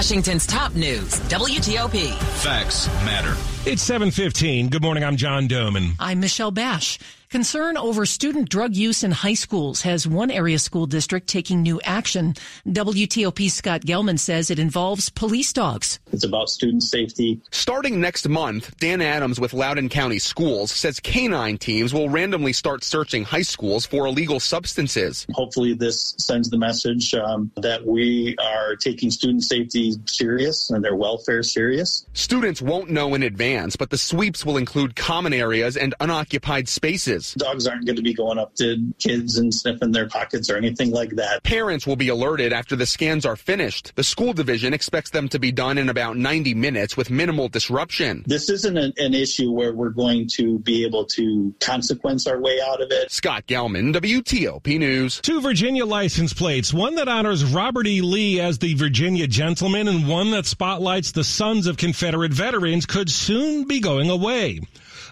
Washington's 0.02 0.48
top 0.48 0.74
news, 0.74 1.20
WTOP. 1.30 2.16
Facts 2.42 2.88
matter. 3.06 3.38
It's 3.70 3.84
715. 3.84 4.70
Good 4.70 4.82
morning. 4.82 5.04
I'm 5.04 5.16
John 5.16 5.48
Domen. 5.48 5.92
I'm 6.00 6.20
Michelle 6.20 6.50
Bash. 6.50 6.98
Concern 7.32 7.78
over 7.78 8.06
student 8.06 8.50
drug 8.50 8.76
use 8.76 9.06
in 9.06 9.12
high 9.12 9.36
schools 9.36 9.84
has 9.84 10.06
one 10.06 10.30
area 10.30 10.60
school 10.60 10.86
district 10.86 11.28
taking 11.30 11.62
new 11.62 11.80
action. 11.86 12.34
WTOP's 12.68 13.54
Scott 13.54 13.84
Gelman 13.84 14.20
says 14.20 14.52
it 14.52 14.60
involves 14.60 15.10
police 15.10 15.54
dogs. 15.54 16.02
It's 16.12 16.26
about 16.26 16.50
student 16.50 16.84
safety. 16.84 17.40
Starting 17.52 18.02
next 18.02 18.28
month, 18.28 18.78
Dan 18.80 19.00
Adams 19.02 19.40
with 19.40 19.54
Loudoun 19.54 19.88
County 19.88 20.20
Schools 20.20 20.74
says 20.74 21.00
canine 21.00 21.58
teams 21.58 21.94
will 21.94 22.10
randomly 22.10 22.52
start 22.52 22.84
searching 22.84 23.24
high 23.24 23.44
schools 23.44 23.86
for 23.86 24.08
illegal 24.08 24.42
substances. 24.42 25.26
Hopefully, 25.32 25.74
this 25.74 26.16
sends 26.18 26.50
the 26.50 26.58
message 26.58 27.14
um, 27.14 27.50
that 27.56 27.86
we 27.88 28.36
are 28.44 28.76
taking 28.76 29.10
student 29.10 29.46
safety 29.46 29.94
serious 30.06 30.70
and 30.70 30.84
their 30.84 30.98
welfare 30.98 31.44
serious. 31.44 32.06
Students 32.12 32.62
won't 32.62 32.90
know 32.90 33.16
in 33.16 33.24
advance, 33.24 33.78
but 33.78 33.90
the 33.90 33.98
sweeps 33.98 34.46
will 34.46 34.58
include 34.58 34.98
common 34.98 35.32
areas 35.32 35.78
and 35.78 35.96
unoccupied 36.02 36.68
spaces. 36.68 37.21
Dogs 37.36 37.68
aren't 37.68 37.86
going 37.86 37.96
to 37.96 38.02
be 38.02 38.14
going 38.14 38.38
up 38.38 38.56
to 38.56 38.94
kids 39.00 39.38
and 39.38 39.54
sniffing 39.54 39.92
their 39.92 40.08
pockets 40.08 40.50
or 40.50 40.58
anything 40.58 40.92
like 40.92 41.12
that. 41.12 41.44
Parents 41.44 41.86
will 41.88 41.96
be 41.96 42.10
alerted 42.10 42.54
after 42.54 42.76
the 42.76 42.86
scans 42.86 43.26
are 43.26 43.36
finished. 43.36 43.94
The 43.96 44.04
school 44.04 44.34
division 44.34 44.74
expects 44.74 45.12
them 45.12 45.30
to 45.30 45.40
be 45.40 45.52
done 45.52 45.78
in 45.78 45.90
about 45.90 46.18
90 46.18 46.54
minutes 46.54 46.98
with 46.98 47.10
minimal 47.10 47.50
disruption. 47.50 48.24
This 48.26 48.50
isn't 48.50 48.78
an, 48.78 48.94
an 48.98 49.14
issue 49.14 49.52
where 49.52 49.74
we're 49.74 49.90
going 49.90 50.28
to 50.34 50.60
be 50.60 50.86
able 50.86 51.06
to 51.06 51.54
consequence 51.60 52.28
our 52.28 52.40
way 52.40 52.60
out 52.62 52.82
of 52.82 52.92
it. 52.92 53.12
Scott 53.12 53.48
Gelman, 53.48 53.94
WTOP 53.94 54.80
News. 54.80 55.20
Two 55.22 55.42
Virginia 55.42 55.86
license 55.86 56.34
plates, 56.34 56.74
one 56.74 56.96
that 56.96 57.08
honors 57.08 57.44
Robert 57.46 57.88
E. 57.88 58.02
Lee 58.02 58.40
as 58.40 58.60
the 58.60 58.74
Virginia 58.74 59.28
gentleman 59.28 59.88
and 59.88 60.08
one 60.08 60.32
that 60.32 60.46
spotlights 60.46 61.12
the 61.12 61.24
sons 61.24 61.68
of 61.68 61.78
Confederate 61.78 62.34
veterans 62.34 62.86
could 62.86 63.10
soon 63.10 63.68
be 63.68 63.80
going 63.80 64.10
away. 64.10 64.62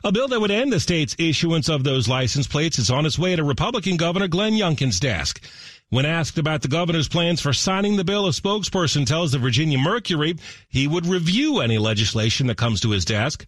A 0.01 0.13
bill 0.13 0.29
that 0.29 0.39
would 0.39 0.51
end 0.51 0.71
the 0.71 0.79
state's 0.79 1.15
issuance 1.19 1.67
of 1.67 1.83
those 1.83 2.07
license 2.07 2.47
plates 2.47 2.79
is 2.79 2.89
on 2.89 3.05
its 3.05 3.19
way 3.19 3.35
to 3.35 3.43
Republican 3.43 3.97
Governor 3.97 4.29
Glenn 4.29 4.53
Youngkin's 4.53 4.99
desk. 4.99 5.41
When 5.89 6.05
asked 6.05 6.37
about 6.37 6.61
the 6.61 6.69
governor's 6.69 7.09
plans 7.09 7.41
for 7.41 7.51
signing 7.51 7.97
the 7.97 8.05
bill, 8.05 8.25
a 8.27 8.29
spokesperson 8.29 9.05
tells 9.05 9.33
the 9.33 9.39
Virginia 9.39 9.77
Mercury 9.77 10.35
he 10.69 10.87
would 10.87 11.05
review 11.05 11.59
any 11.59 11.77
legislation 11.77 12.47
that 12.47 12.55
comes 12.55 12.79
to 12.81 12.91
his 12.91 13.03
desk. 13.03 13.45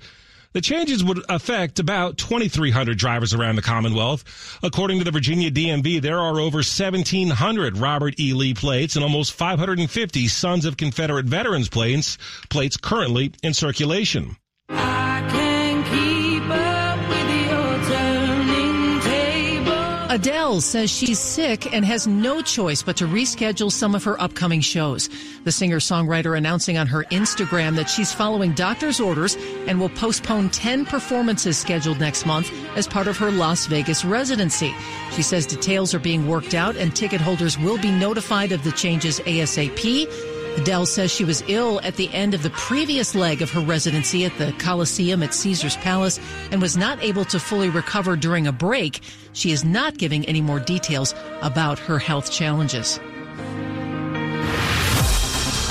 The 0.51 0.59
changes 0.59 1.05
would 1.05 1.23
affect 1.29 1.79
about 1.79 2.17
2,300 2.17 2.97
drivers 2.97 3.33
around 3.33 3.55
the 3.55 3.61
Commonwealth. 3.61 4.59
According 4.61 4.99
to 4.99 5.05
the 5.05 5.11
Virginia 5.11 5.49
DMV, 5.49 6.01
there 6.01 6.19
are 6.19 6.37
over 6.37 6.57
1,700 6.57 7.77
Robert 7.77 8.19
E. 8.19 8.33
Lee 8.33 8.53
plates 8.53 8.95
and 8.95 9.03
almost 9.03 9.31
550 9.31 10.27
Sons 10.27 10.65
of 10.65 10.75
Confederate 10.75 11.27
Veterans 11.27 11.69
plates, 11.69 12.17
plates 12.49 12.75
currently 12.75 13.31
in 13.41 13.53
circulation. 13.53 14.35
Adele 20.11 20.59
says 20.59 20.91
she's 20.91 21.19
sick 21.19 21.73
and 21.73 21.85
has 21.85 22.05
no 22.05 22.41
choice 22.41 22.83
but 22.83 22.97
to 22.97 23.07
reschedule 23.07 23.71
some 23.71 23.95
of 23.95 24.03
her 24.03 24.21
upcoming 24.21 24.59
shows. 24.59 25.09
The 25.45 25.53
singer-songwriter 25.53 26.37
announcing 26.37 26.77
on 26.77 26.85
her 26.87 27.05
Instagram 27.11 27.77
that 27.77 27.89
she's 27.89 28.11
following 28.11 28.51
doctor's 28.51 28.99
orders 28.99 29.37
and 29.67 29.79
will 29.79 29.87
postpone 29.87 30.49
10 30.49 30.85
performances 30.85 31.57
scheduled 31.57 32.01
next 32.01 32.25
month 32.25 32.51
as 32.75 32.89
part 32.89 33.07
of 33.07 33.15
her 33.15 33.31
Las 33.31 33.67
Vegas 33.67 34.03
residency. 34.03 34.75
She 35.13 35.21
says 35.21 35.45
details 35.45 35.93
are 35.93 35.99
being 35.99 36.27
worked 36.27 36.55
out 36.55 36.75
and 36.75 36.93
ticket 36.93 37.21
holders 37.21 37.57
will 37.57 37.77
be 37.77 37.89
notified 37.89 38.51
of 38.51 38.65
the 38.65 38.73
changes 38.73 39.21
ASAP. 39.21 40.30
Adele 40.57 40.85
says 40.85 41.11
she 41.11 41.23
was 41.23 41.43
ill 41.47 41.79
at 41.81 41.95
the 41.95 42.13
end 42.13 42.33
of 42.33 42.43
the 42.43 42.49
previous 42.51 43.15
leg 43.15 43.41
of 43.41 43.49
her 43.51 43.61
residency 43.61 44.25
at 44.25 44.37
the 44.37 44.51
Coliseum 44.59 45.23
at 45.23 45.33
Caesar's 45.33 45.77
Palace 45.77 46.19
and 46.51 46.61
was 46.61 46.75
not 46.75 47.01
able 47.01 47.25
to 47.25 47.39
fully 47.39 47.69
recover 47.69 48.15
during 48.15 48.47
a 48.47 48.51
break. 48.51 49.01
She 49.33 49.51
is 49.51 49.63
not 49.63 49.97
giving 49.97 50.25
any 50.25 50.41
more 50.41 50.59
details 50.59 51.15
about 51.41 51.79
her 51.79 51.99
health 51.99 52.31
challenges. 52.31 52.99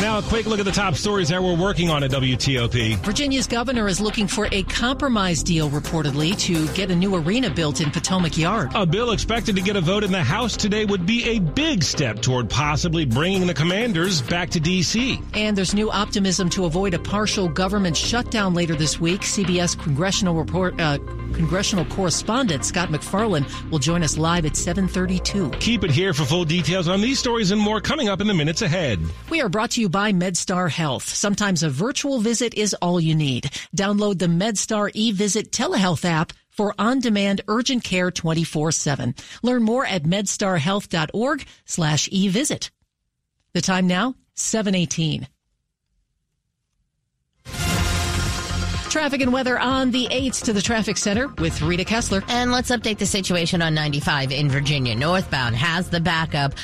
Now, 0.00 0.16
a 0.18 0.22
quick 0.22 0.46
look 0.46 0.58
at 0.58 0.64
the 0.64 0.72
top 0.72 0.94
stories 0.94 1.28
that 1.28 1.42
we're 1.42 1.54
working 1.54 1.90
on 1.90 2.02
at 2.02 2.10
WTOP. 2.10 2.96
Virginia's 3.04 3.46
governor 3.46 3.86
is 3.86 4.00
looking 4.00 4.26
for 4.26 4.48
a 4.50 4.62
compromise 4.62 5.42
deal, 5.42 5.68
reportedly, 5.68 6.38
to 6.38 6.66
get 6.68 6.90
a 6.90 6.96
new 6.96 7.16
arena 7.16 7.50
built 7.50 7.82
in 7.82 7.90
Potomac 7.90 8.38
Yard. 8.38 8.70
A 8.74 8.86
bill 8.86 9.10
expected 9.10 9.56
to 9.56 9.62
get 9.62 9.76
a 9.76 9.80
vote 9.82 10.02
in 10.02 10.10
the 10.10 10.22
House 10.22 10.56
today 10.56 10.86
would 10.86 11.04
be 11.04 11.36
a 11.36 11.38
big 11.38 11.82
step 11.82 12.22
toward 12.22 12.48
possibly 12.48 13.04
bringing 13.04 13.46
the 13.46 13.52
commanders 13.52 14.22
back 14.22 14.48
to 14.50 14.60
D.C. 14.60 15.20
And 15.34 15.54
there's 15.54 15.74
new 15.74 15.90
optimism 15.90 16.48
to 16.50 16.64
avoid 16.64 16.94
a 16.94 16.98
partial 16.98 17.46
government 17.46 17.94
shutdown 17.94 18.54
later 18.54 18.74
this 18.74 18.98
week. 18.98 19.20
CBS 19.20 19.78
congressional 19.78 20.34
report. 20.34 20.80
Uh, 20.80 20.96
Congressional 21.32 21.84
correspondent 21.86 22.64
Scott 22.64 22.90
MacFarlane 22.90 23.46
will 23.70 23.78
join 23.78 24.02
us 24.02 24.18
live 24.18 24.44
at 24.46 24.56
732. 24.56 25.50
Keep 25.60 25.84
it 25.84 25.90
here 25.90 26.12
for 26.12 26.24
full 26.24 26.44
details 26.44 26.88
on 26.88 27.00
these 27.00 27.18
stories 27.18 27.50
and 27.50 27.60
more 27.60 27.80
coming 27.80 28.08
up 28.08 28.20
in 28.20 28.26
the 28.26 28.34
minutes 28.34 28.62
ahead. 28.62 28.98
We 29.30 29.40
are 29.40 29.48
brought 29.48 29.70
to 29.72 29.80
you 29.80 29.88
by 29.90 30.12
MedStar 30.12 30.70
Health. 30.70 31.04
Sometimes 31.04 31.62
a 31.62 31.70
virtual 31.70 32.20
visit 32.20 32.54
is 32.54 32.74
all 32.74 33.00
you 33.00 33.14
need. 33.14 33.44
Download 33.76 34.18
the 34.18 34.26
MedStar 34.26 34.92
eVisit 34.92 35.50
telehealth 35.50 36.04
app 36.04 36.32
for 36.50 36.74
on-demand 36.78 37.40
urgent 37.48 37.84
care 37.84 38.10
24-7. 38.10 39.18
Learn 39.42 39.62
more 39.62 39.86
at 39.86 40.04
medstarhealth.org 40.04 41.46
slash 41.64 42.08
eVisit. 42.08 42.70
The 43.52 43.60
time 43.60 43.86
now, 43.86 44.14
718. 44.34 45.26
Traffic 48.90 49.20
and 49.20 49.32
weather 49.32 49.56
on 49.56 49.92
the 49.92 50.08
8th 50.08 50.44
to 50.46 50.52
the 50.52 50.60
traffic 50.60 50.96
center 50.96 51.28
with 51.38 51.62
Rita 51.62 51.84
Kessler. 51.84 52.24
And 52.26 52.50
let's 52.50 52.72
update 52.72 52.98
the 52.98 53.06
situation 53.06 53.62
on 53.62 53.72
95 53.72 54.32
in 54.32 54.50
Virginia. 54.50 54.96
Northbound 54.96 55.54
has 55.54 55.88
the 55.88 56.00
backup 56.00 56.54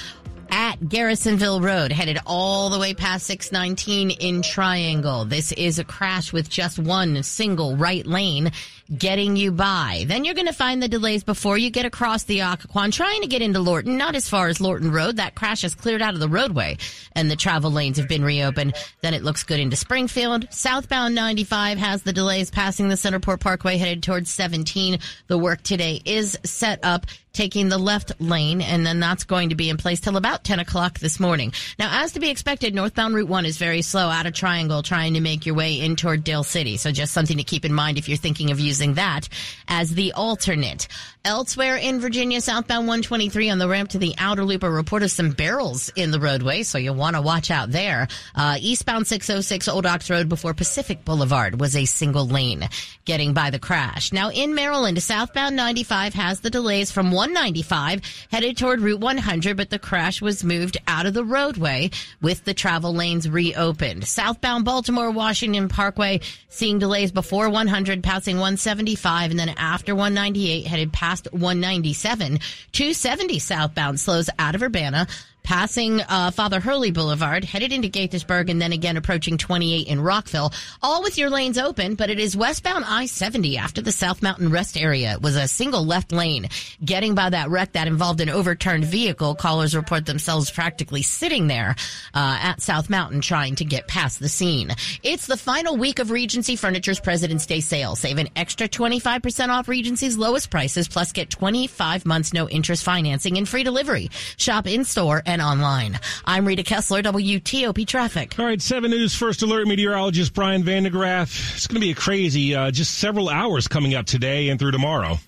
at 0.77 0.89
Garrisonville 0.89 1.61
Road, 1.61 1.93
headed 1.93 2.19
all 2.27 2.71
the 2.71 2.79
way 2.79 2.95
past 2.95 3.27
619 3.27 4.11
in 4.11 4.43
Triangle. 4.43 5.25
This 5.25 5.53
is 5.53 5.79
a 5.79 5.85
crash 5.85 6.33
with 6.33 6.49
just 6.49 6.79
one 6.79 7.23
single 7.23 7.77
right 7.77 8.07
lane 8.07 8.53
getting 8.97 9.37
you 9.37 9.51
by. 9.51 10.05
Then 10.07 10.25
you're 10.25 10.35
going 10.35 10.47
to 10.47 10.53
find 10.53 10.81
the 10.81 10.89
delays 10.89 11.25
before 11.25 11.59
you 11.59 11.71
get 11.71 11.85
across 11.85 12.25
the 12.25 12.41
Occoquan, 12.41 12.93
trying 12.93 13.23
to 13.23 13.27
get 13.27 13.43
into 13.43 13.59
Lorton, 13.59 13.97
not 13.97 14.15
as 14.15 14.29
far 14.29 14.49
as 14.49 14.61
Lorton 14.61 14.93
Road. 14.93 15.17
That 15.17 15.35
crash 15.35 15.63
has 15.63 15.75
cleared 15.75 16.03
out 16.03 16.15
of 16.15 16.21
the 16.21 16.29
roadway 16.29 16.77
and 17.13 17.31
the 17.31 17.37
travel 17.37 17.73
lanes 17.73 17.97
have 17.97 18.09
been 18.09 18.25
reopened. 18.25 18.75
Then 19.01 19.15
it 19.15 19.25
looks 19.25 19.43
good 19.43 19.61
into 19.61 19.77
Springfield. 19.77 20.47
Southbound 20.53 21.15
95 21.15 21.79
has 21.79 22.03
the 22.03 22.13
delays 22.13 22.51
passing 22.51 22.89
the 22.89 22.95
Centreport 22.95 23.41
Parkway 23.41 23.77
headed 23.77 24.03
towards 24.03 24.31
17. 24.31 25.01
The 25.27 25.39
work 25.39 25.63
today 25.63 26.01
is 26.05 26.39
set 26.45 26.81
up 26.85 27.07
taking 27.33 27.69
the 27.69 27.77
left 27.77 28.19
lane, 28.19 28.63
and 28.63 28.87
then 28.87 28.99
that's 28.99 29.25
going 29.25 29.51
to 29.51 29.55
be 29.55 29.69
in 29.69 29.77
place 29.77 30.01
till 30.01 30.17
about 30.17 30.43
10 30.43 30.59
o'clock 30.59 30.66
this 31.01 31.21
morning. 31.21 31.53
Now, 31.79 32.03
as 32.03 32.13
to 32.13 32.21
be 32.21 32.31
expected, 32.31 32.75
northbound 32.75 33.15
Route 33.15 33.29
1 33.29 33.47
is 33.47 33.59
very 33.59 33.83
slow 33.83 34.09
out 34.09 34.27
of 34.27 34.35
Triangle 34.35 34.83
trying 34.83 35.15
to 35.15 35.21
make 35.21 35.47
your 35.47 35.55
way 35.55 35.81
in 35.81 35.97
toward 35.97 36.25
Dale 36.25 36.45
City. 36.45 36.77
So 36.77 36.93
just 36.93 37.13
something 37.13 37.39
to 37.39 37.45
keep 37.45 37.65
in 37.65 37.73
mind 37.73 37.99
if 37.99 38.09
you're 38.09 38.19
thinking 38.19 38.51
of 38.51 38.61
using 38.61 38.95
that 38.95 39.29
as 39.69 39.95
the 39.95 40.13
alternate. 40.13 40.89
Elsewhere 41.25 41.77
in 41.77 41.99
Virginia, 41.99 42.41
southbound 42.41 42.87
123 42.87 43.51
on 43.51 43.59
the 43.59 43.69
ramp 43.69 43.91
to 43.91 43.99
the 43.99 44.15
outer 44.17 44.45
loop, 44.45 44.63
a 44.63 44.71
report 44.71 45.03
of 45.03 45.11
some 45.11 45.31
barrels 45.31 45.91
in 45.97 46.13
the 46.13 46.21
roadway, 46.21 46.63
so 46.63 46.79
you'll 46.79 46.95
want 46.95 47.17
to 47.17 47.23
watch 47.23 47.51
out 47.51 47.73
there. 47.73 48.07
Uh, 48.37 48.59
eastbound 48.61 49.09
606 49.09 49.67
Old 49.67 49.87
Ox 49.87 50.09
Road 50.09 50.29
before 50.29 50.55
Pacific 50.55 51.05
Boulevard 51.05 51.59
was 51.59 51.75
a 51.75 51.85
single 51.85 52.29
lane 52.29 52.69
getting 53.07 53.35
by 53.35 53.51
the 53.51 53.59
crash. 53.59 54.13
Now 54.13 54.31
in 54.31 54.55
Maryland, 54.55 55.03
southbound 55.03 55.57
95 55.57 56.15
has 56.15 56.41
the 56.41 56.51
delays 56.51 56.93
from 56.93 57.11
195 57.11 58.03
headed 58.31 58.57
toward 58.57 58.81
Route 58.81 59.01
100, 59.01 59.57
but 59.57 59.71
the 59.71 59.81
crash 59.81 60.23
was 60.23 60.45
moved 60.45 60.56
out 60.87 61.07
of 61.07 61.15
the 61.15 61.25
roadway 61.25 61.91
with 62.21 62.45
the 62.45 62.55
travel 62.55 62.95
lanes 62.95 63.29
reopened. 63.29 64.05
Southbound 64.05 64.65
Baltimore 64.65 65.11
Washington 65.11 65.69
Parkway 65.69 66.21
seeing 66.49 66.79
delays 66.79 67.13
before 67.13 67.49
100 67.51 68.03
passing 68.03 68.37
175 68.37 69.31
and 69.31 69.39
then 69.39 69.51
after 69.51 69.95
198 69.95 70.67
headed 70.67 70.93
past 70.93 71.29
197. 71.33 72.39
270 72.73 73.39
southbound 73.39 74.01
slows 74.01 74.31
out 74.39 74.55
of 74.55 74.63
Urbana 74.63 75.07
passing 75.47 76.01
uh, 76.01 76.33
Father 76.33 76.59
Hurley 76.59 76.91
Boulevard, 76.91 77.45
headed 77.45 77.73
into 77.73 77.89
Gaithersburg, 77.89 78.51
and 78.51 78.61
then 78.61 78.73
again 78.73 78.97
approaching 78.97 79.39
28 79.39 79.87
in 79.87 80.01
Rockville, 80.01 80.53
all 80.83 81.05
with 81.05 81.17
your 81.17 81.31
lanes 81.31 81.57
open. 81.57 81.95
But 81.95 82.11
it 82.11 82.19
is 82.19 82.37
westbound 82.37 82.85
I-70 82.85 83.57
after 83.57 83.81
the 83.81 83.93
South 83.93 84.23
Mountain 84.23 84.51
Rest 84.51 84.77
area. 84.77 85.13
It 85.13 85.23
was 85.23 85.37
a 85.37 85.47
single 85.47 85.87
left 85.87 86.11
lane. 86.11 86.49
Getting 86.85 87.15
by 87.15 87.31
that 87.31 87.49
wreck 87.49 87.73
that 87.73 87.87
involved 87.87 88.21
an 88.21 88.29
overturned 88.29 88.87
vehicle, 88.87 89.37
callers 89.37 89.77
report 89.77 90.05
themselves 90.05 90.51
practically 90.51 91.03
sitting 91.03 91.47
there 91.47 91.77
uh, 92.13 92.39
at 92.43 92.61
South 92.61 92.91
Mountain 92.91 93.21
trying 93.21 93.55
to 93.55 93.65
get 93.65 93.87
past 93.87 94.19
the 94.19 94.29
scene. 94.29 94.73
It's 95.05 95.29
the 95.29 95.37
final 95.37 95.77
week 95.77 96.01
of 96.01 96.11
Regency 96.11 96.57
Furniture's 96.57 96.99
President's 96.99 97.47
Day 97.47 97.61
sale. 97.61 97.95
Save 97.95 98.19
an 98.19 98.29
extra 98.35 98.69
25% 98.69 99.49
off 99.51 99.69
Regency's 99.69 100.19
lowest 100.19 100.51
prices, 100.51 100.89
plus 100.89 101.13
get 101.13 101.31
25 101.31 102.05
months 102.05 102.33
no 102.33 102.49
interest 102.49 102.83
financing 102.83 103.39
and 103.39 103.49
free 103.49 103.63
delivery. 103.63 104.11
Shop 104.37 104.67
in 104.67 104.83
store 104.83 105.23
and 105.25 105.36
online. 105.41 105.99
I'm 106.25 106.47
Rita 106.47 106.63
Kessler, 106.63 107.03
WTOP 107.03 107.87
Traffic. 107.87 108.39
All 108.39 108.45
right, 108.45 108.61
7 108.61 108.91
News 108.91 109.15
First 109.15 109.43
Alert 109.43 109.67
meteorologist 109.67 110.35
Brian 110.35 110.63
van 110.65 110.85
de 110.85 110.91
Graaff. 110.91 111.55
It's 111.55 111.67
going 111.67 111.81
to 111.81 111.87
be 111.87 111.93
a 111.93 111.95
crazy, 111.95 112.55
uh, 112.55 112.71
just 112.71 112.99
several 112.99 113.29
hours 113.29 113.69
coming 113.69 113.95
up 113.95 114.07
today 114.07 114.49
and 114.49 114.59
through 114.59 114.73
tomorrow. 114.73 115.19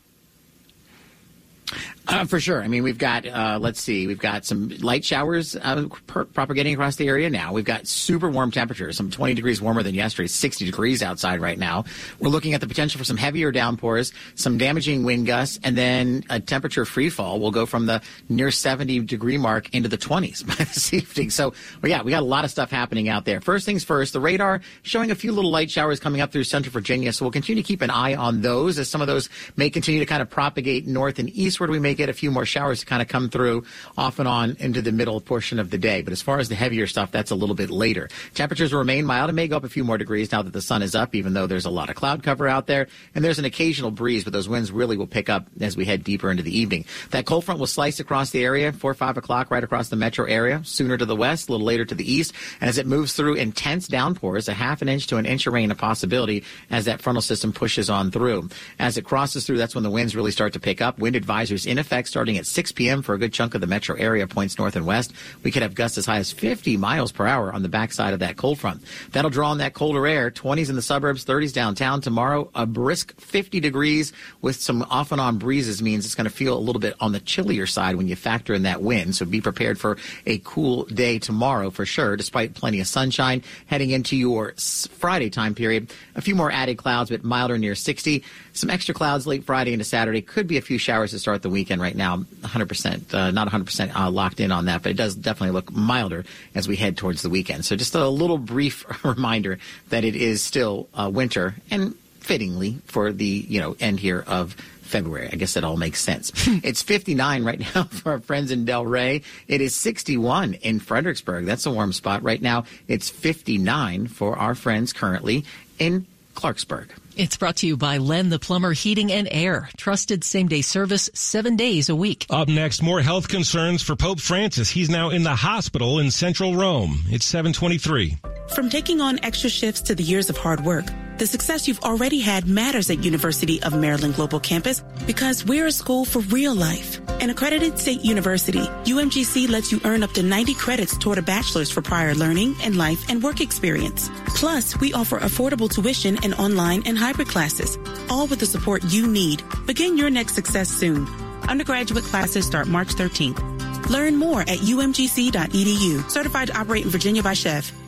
Uh, 2.09 2.25
for 2.25 2.41
sure. 2.41 2.63
I 2.63 2.69
mean, 2.69 2.83
we've 2.83 2.97
got, 2.97 3.27
uh, 3.27 3.59
let's 3.61 3.83
see, 3.83 4.07
we've 4.07 4.19
got 4.19 4.47
some 4.47 4.71
light 4.79 5.05
showers 5.05 5.55
uh, 5.57 5.89
per- 6.07 6.25
propagating 6.25 6.73
across 6.73 6.97
the 6.97 7.07
area 7.07 7.29
now. 7.29 7.53
We've 7.53 7.67
got 7.67 7.87
super 7.87 8.31
warm 8.31 8.51
temperatures, 8.51 8.97
some 8.97 9.11
20 9.11 9.35
degrees 9.35 9.61
warmer 9.61 9.83
than 9.83 9.95
yesterday, 9.95 10.27
60 10.27 10.65
degrees 10.65 11.03
outside 11.03 11.39
right 11.39 11.59
now. 11.59 11.85
We're 12.19 12.31
looking 12.31 12.55
at 12.55 12.63
the 12.63 12.67
potential 12.67 12.99
for 12.99 13.05
some 13.05 13.19
heavier 13.19 13.53
downpours, 13.53 14.15
some 14.37 14.57
damaging 14.57 15.05
wind 15.05 15.27
gusts, 15.27 15.61
and 15.63 15.77
then 15.77 16.25
a 16.31 16.41
temperature 16.41 16.87
free 16.87 17.11
fall 17.11 17.41
will 17.41 17.51
go 17.51 17.67
from 17.67 17.85
the 17.85 18.01
near 18.31 18.51
70 18.51 19.01
degree 19.01 19.37
mark 19.37 19.75
into 19.75 19.91
the 19.91 19.99
20s 19.99 20.47
by 20.59 20.65
this 20.65 20.95
evening. 20.95 21.29
So, 21.29 21.53
well, 21.83 21.91
yeah, 21.91 22.03
we 22.03 22.11
got 22.11 22.23
a 22.23 22.27
lot 22.27 22.47
of 22.47 22.51
stuff 22.51 22.71
happening 22.71 23.11
out 23.11 23.27
there. 23.27 23.43
First 23.43 23.67
things 23.67 23.85
first, 23.85 24.15
the 24.15 24.21
radar 24.21 24.63
showing 24.81 25.11
a 25.11 25.15
few 25.15 25.33
little 25.33 25.51
light 25.51 25.71
showers 25.71 26.01
coming 26.01 26.23
up 26.23 26.33
through 26.33 26.45
central 26.45 26.73
Virginia. 26.73 27.13
So 27.13 27.27
we'll 27.27 27.33
continue 27.33 27.63
to 27.63 27.67
keep 27.67 27.83
an 27.83 27.91
eye 27.91 28.15
on 28.15 28.41
those 28.41 28.79
as 28.79 28.89
some 28.89 29.03
of 29.03 29.09
those 29.09 29.29
may 29.57 29.69
continue 29.69 30.01
to 30.01 30.07
kind 30.07 30.23
of 30.23 30.31
propagate 30.31 30.87
north 30.87 31.19
and 31.19 31.29
eastward. 31.37 31.69
We 31.69 31.79
may 31.79 31.98
get 31.99 32.09
a 32.09 32.15
few 32.15 32.31
more 32.31 32.47
showers 32.47 32.81
to 32.81 32.87
kind 32.87 33.03
of 33.03 33.09
come 33.09 33.29
through 33.29 33.65
off 33.99 34.19
and 34.19 34.27
on 34.27 34.57
into 34.59 34.81
the 34.81 34.93
middle 34.93 35.21
portion 35.21 35.59
of 35.59 35.71
the 35.71 35.77
day. 35.77 36.01
But 36.01 36.13
as 36.13 36.23
far 36.23 36.39
as 36.39 36.49
the 36.49 36.55
heavier 36.55 36.87
stuff, 36.87 37.13
that's 37.13 37.31
a 37.31 37.35
little 37.35 37.55
bit 37.55 37.71
later. 37.71 38.09
Temperatures 38.35 38.73
remain 38.73 39.05
mild 39.05 39.29
and 39.29 39.37
may 39.37 39.49
go 39.49 39.57
up 39.57 39.65
a 39.65 39.69
few 39.69 39.85
more 39.85 39.99
degrees 39.99 40.33
now 40.33 40.43
that 40.43 40.53
the 40.53 40.63
sun 40.63 40.83
is 40.83 40.95
up, 40.95 41.15
even 41.15 41.35
though 41.35 41.47
there's 41.47 41.67
a 41.67 41.71
lot 41.71 41.91
of 41.91 41.97
cloud 41.97 42.23
cover 42.23 42.49
out 42.49 42.67
there. 42.67 42.87
And 43.15 43.25
there's 43.25 43.39
an 43.39 43.45
occasional 43.45 43.91
breeze, 43.91 44.25
but 44.25 44.33
those 44.33 44.49
winds 44.49 44.73
really 44.73 44.97
will 44.97 45.07
pick 45.07 45.29
up 45.29 45.47
as 45.61 45.77
we 45.77 45.85
head 45.85 46.05
deeper 46.05 46.31
into 46.31 46.43
the 46.43 46.57
evening. 46.57 46.85
That 47.11 47.27
cold 47.27 47.45
front 47.45 47.61
will 47.61 47.67
slice 47.67 48.01
across 48.01 48.31
the 48.31 48.45
area, 48.45 48.73
4 48.73 48.91
or 48.91 48.95
5 48.95 49.17
o'clock, 49.17 49.51
right 49.51 49.65
across 49.65 49.89
the 49.89 49.97
metro 49.97 50.25
area, 50.25 50.63
sooner 50.65 50.97
to 50.97 51.05
the 51.05 51.17
west, 51.17 51.49
a 51.49 51.53
little 51.53 51.67
later 51.67 51.85
to 51.85 51.95
the 51.95 52.11
east. 52.11 52.33
And 52.61 52.71
as 52.71 52.79
it 52.79 52.87
moves 52.87 53.13
through 53.13 53.35
intense 53.35 53.89
downpours, 53.89 54.49
a 54.49 54.55
half 54.55 54.83
an 54.83 54.89
inch 54.89 55.07
to 55.09 55.17
an 55.17 55.27
inch 55.27 55.47
of 55.47 55.53
rain 55.53 55.71
a 55.71 55.75
possibility 55.75 56.45
as 56.71 56.85
that 56.85 57.01
frontal 57.01 57.23
system 57.23 57.53
pushes 57.53 57.91
on 57.91 58.11
through. 58.11 58.49
As 58.79 58.97
it 58.97 59.05
crosses 59.05 59.47
through, 59.47 59.59
that's 59.59 59.75
when 59.75 59.85
the 59.85 59.91
winds 59.91 60.15
really 60.15 60.31
start 60.31 60.53
to 60.53 60.61
pick 60.61 60.81
up. 60.81 60.99
Wind 60.99 61.17
advisories 61.17 61.67
in 61.67 61.78
effect 61.79 62.09
starting 62.09 62.39
at 62.39 62.47
6 62.47 62.73
p.m. 62.73 63.03
for 63.03 63.15
a 63.15 63.19
good 63.19 63.33
chunk 63.33 63.55
of 63.55 63.61
the 63.61 63.67
metro 63.67 63.97
area, 63.97 64.27
points 64.27 64.59
north 64.59 64.77
and 64.77 64.87
west. 64.87 65.13
We 65.43 65.51
could 65.51 65.63
have 65.63 65.75
gusts 65.75 65.99
as 65.99 66.07
high 66.07 66.19
as 66.19 66.33
50 66.33 66.77
miles 66.77 67.13
per 67.13 67.27
hour 67.27 67.53
on 67.53 67.63
the 67.63 67.69
backside 67.69 68.13
of 68.13 68.21
that 68.21 68.37
cold 68.37 68.59
front. 68.59 68.83
That'll 69.13 69.31
draw 69.31 69.51
on 69.51 69.59
that 69.59 69.75
colder 69.75 70.07
air. 70.07 70.31
20s 70.31 70.69
in 70.69 70.77
the 70.77 70.83
suburbs, 70.83 71.25
30s 71.25 71.53
downtown. 71.53 72.01
Tomorrow, 72.01 72.51
a 72.55 72.67
brisk 72.67 73.19
50 73.21 73.61
degrees 73.61 74.13
with 74.41 74.57
some 74.57 74.83
off 74.83 75.13
and 75.13 75.21
on 75.21 75.39
breezes 75.39 75.83
means 75.83 76.05
it's 76.05 76.15
going 76.15 76.25
to 76.25 76.31
feel 76.31 76.57
a 76.57 76.59
little 76.59 76.81
bit 76.81 76.95
on 77.01 77.13
the 77.13 77.21
chillier 77.21 77.67
side 77.67 77.97
when 77.97 78.09
you 78.09 78.17
factor 78.17 78.55
in 78.55 78.63
that 78.65 78.83
wind. 78.83 79.15
So 79.15 79.25
be 79.25 79.41
prepared 79.41 79.79
for 79.79 79.97
a 80.27 80.39
cool 80.39 80.85
day 80.85 81.19
tomorrow 81.19 81.71
for 81.71 81.87
sure, 81.87 82.17
despite 82.17 82.55
plenty 82.55 82.81
of 82.81 82.87
sunshine 82.87 83.43
heading 83.67 83.91
into 83.91 84.17
your 84.17 84.55
Friday 84.57 85.31
time 85.31 85.55
period. 85.55 85.93
A 86.15 86.21
few 86.21 86.35
more 86.35 86.51
added 86.51 86.77
clouds, 86.77 87.11
but 87.11 87.25
milder 87.25 87.59
near 87.59 87.75
60. 87.75 88.25
Some 88.53 88.71
extra 88.71 88.95
clouds 88.95 89.27
late 89.27 89.45
Friday 89.45 89.73
into 89.73 89.85
Saturday. 89.85 90.21
Could 90.21 90.47
be 90.47 90.57
a 90.57 90.63
few 90.63 90.79
showers 90.79 91.11
to 91.13 91.19
start 91.19 91.43
the 91.43 91.51
weekend 91.69 91.83
right 91.83 91.97
now. 91.97 92.17
100%, 92.17 93.15
uh, 93.15 93.31
not 93.31 93.49
100% 93.49 93.95
uh, 93.95 94.11
locked 94.11 94.41
in 94.41 94.51
on 94.51 94.65
that, 94.65 94.83
but 94.83 94.91
it 94.91 94.97
does 94.97 95.15
definitely 95.15 95.53
look 95.53 95.71
milder 95.71 96.25
as 96.55 96.67
we 96.67 96.77
head 96.77 96.97
towards 96.97 97.21
the 97.21 97.29
weekend. 97.29 97.67
So 97.67 97.77
just 97.77 97.95
a 97.95 98.09
little 98.09 98.39
brief 98.39 98.87
reminder 99.05 99.59
that 99.91 100.03
it 100.03 100.17
is 100.17 100.43
still 100.43 100.89
uh, 100.95 101.11
winter 101.13 101.57
and 101.71 101.95
fittingly 102.21 102.79
for 102.87 103.13
the, 103.13 103.27
you 103.27 103.61
know, 103.61 103.77
end 103.81 104.01
here 104.01 104.25
of 104.27 104.55
February. 104.81 105.29
I 105.31 105.37
guess 105.37 105.55
that 105.55 105.65
all 105.65 105.77
makes 105.77 106.01
sense. 106.01 106.33
it's 106.65 106.83
59 106.83 107.45
right 107.45 107.61
now 107.75 107.85
for 107.85 108.13
our 108.13 108.21
friends 108.21 108.51
in 108.51 108.65
Delray. 108.65 109.23
It 109.47 109.61
is 109.61 109.77
61 109.77 110.55
in 110.55 110.81
Fredericksburg. 110.81 111.45
That's 111.45 111.67
a 111.67 111.71
warm 111.71 111.93
spot. 111.93 112.23
Right 112.23 112.41
now, 112.41 112.65
it's 112.87 113.11
59 113.11 114.07
for 114.07 114.39
our 114.39 114.55
friends 114.55 114.95
currently 114.95 115.45
in 115.79 116.07
Clarksburg. 116.35 116.89
It's 117.19 117.37
brought 117.37 117.57
to 117.57 117.67
you 117.67 117.77
by 117.77 117.99
Len 117.99 118.29
the 118.29 118.39
Plumber 118.39 118.73
Heating 118.73 119.11
and 119.11 119.27
Air. 119.33 119.69
Trusted 119.77 120.23
same 120.23 120.47
day 120.47 120.63
service 120.63 121.11
seven 121.15 121.57
days 121.57 121.89
a 121.89 121.97
week. 121.97 122.27
Up 122.31 122.47
next, 122.47 122.81
more 122.81 123.03
health 123.03 123.27
concerns 123.27 123.83
for 123.83 123.97
Pope 123.97 124.21
Francis. 124.21 124.71
He's 124.71 124.89
now 124.89 125.11
in 125.11 125.25
the 125.25 125.35
hospital 125.35 125.99
in 125.99 126.13
central 126.13 126.55
Rome. 126.55 127.03
It's 127.09 127.27
723. 127.27 128.19
From 128.55 128.71
taking 128.71 129.01
on 129.01 129.19
extra 129.25 129.51
shifts 129.51 129.81
to 129.81 129.97
the 129.97 130.05
years 130.05 130.31
of 130.31 130.37
hard 130.37 130.65
work, 130.65 130.85
the 131.19 131.27
success 131.27 131.67
you've 131.67 131.81
already 131.81 132.21
had 132.21 132.47
matters 132.47 132.89
at 132.89 133.03
University 133.03 133.61
of 133.65 133.77
Maryland 133.77 134.15
Global 134.15 134.39
Campus 134.39 134.85
because 135.05 135.45
we're 135.45 135.67
a 135.67 135.73
school 135.73 136.05
for 136.05 136.21
real 136.21 136.55
life. 136.55 137.01
An 137.21 137.31
accredited 137.31 137.81
state 137.81 138.05
university, 138.05 138.61
UMGC 138.85 139.49
lets 139.49 139.73
you 139.73 139.81
earn 139.85 140.05
up 140.05 140.13
to 140.13 140.23
90 140.23 140.55
credits 140.55 140.97
toward 140.97 141.19
a 141.19 141.23
bachelor's 141.23 141.69
for 141.69 141.83
prior 141.83 142.15
learning 142.15 142.55
and 142.63 142.77
life 142.77 143.11
and 143.11 143.21
work 143.21 143.41
experience. 143.41 144.09
Plus, 144.29 144.79
we 144.79 144.93
offer 144.93 145.19
affordable 145.19 145.69
tuition 145.69 146.17
and 146.23 146.33
online 146.35 146.85
and 146.87 146.97
hybrid 146.97 147.27
classes, 147.27 147.77
all 148.09 148.29
with 148.29 148.39
the 148.39 148.47
support 148.47 148.85
you 148.85 149.09
need. 149.09 149.43
Begin 149.67 149.99
your 149.99 150.11
next 150.11 150.37
success 150.37 150.69
soon. 150.69 151.09
Undergraduate 151.49 152.05
classes 152.05 152.47
start 152.47 152.69
March 152.69 152.95
13th. 152.95 153.91
Learn 153.91 154.17
more 154.17 154.43
at 154.43 154.59
umgc.edu. 154.59 156.09
Certified 156.09 156.49
to 156.49 156.57
operate 156.57 156.85
in 156.85 156.91
Virginia 156.91 157.23
by 157.23 157.33
SCHEV. 157.33 157.88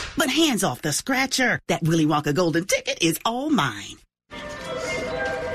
But 0.17 0.29
hands 0.29 0.63
off 0.63 0.81
the 0.81 0.93
scratcher. 0.93 1.59
That 1.67 1.83
Willy 1.83 2.05
Wonka 2.05 2.33
golden 2.33 2.65
ticket 2.65 2.99
is 3.01 3.19
all 3.25 3.49
mine. 3.49 3.97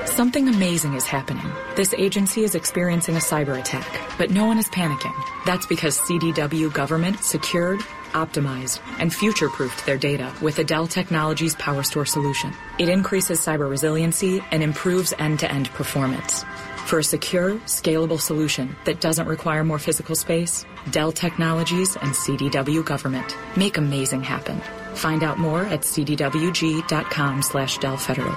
Something 0.06 0.48
amazing 0.48 0.94
is 0.94 1.04
happening. 1.04 1.46
This 1.74 1.92
agency 1.92 2.42
is 2.42 2.54
experiencing 2.54 3.16
a 3.16 3.20
cyber 3.20 3.58
attack, 3.58 3.86
but 4.16 4.30
no 4.30 4.46
one 4.46 4.56
is 4.56 4.66
panicking. 4.68 5.12
That's 5.44 5.66
because 5.66 5.98
CDW 5.98 6.72
government 6.72 7.22
secured, 7.22 7.80
optimized, 8.12 8.80
and 8.98 9.12
future-proofed 9.12 9.84
their 9.84 9.98
data 9.98 10.32
with 10.40 10.56
the 10.56 10.64
Dell 10.64 10.86
Technologies 10.86 11.54
PowerStore 11.56 12.08
solution. 12.08 12.54
It 12.78 12.88
increases 12.88 13.40
cyber 13.40 13.68
resiliency 13.68 14.42
and 14.52 14.62
improves 14.62 15.12
end-to-end 15.18 15.68
performance. 15.72 16.46
For 16.86 17.00
a 17.00 17.04
secure, 17.04 17.56
scalable 17.66 18.20
solution 18.20 18.76
that 18.84 19.00
doesn't 19.00 19.26
require 19.26 19.64
more 19.64 19.80
physical 19.80 20.14
space, 20.14 20.64
Dell 20.92 21.10
Technologies 21.10 21.96
and 21.96 22.12
CDW 22.12 22.84
Government 22.84 23.36
make 23.56 23.76
amazing 23.76 24.22
happen. 24.22 24.60
Find 24.94 25.24
out 25.24 25.36
more 25.36 25.62
at 25.62 25.80
cdwg.com 25.80 27.42
slash 27.42 27.78
Dell 27.78 27.96
Federal. 27.96 28.36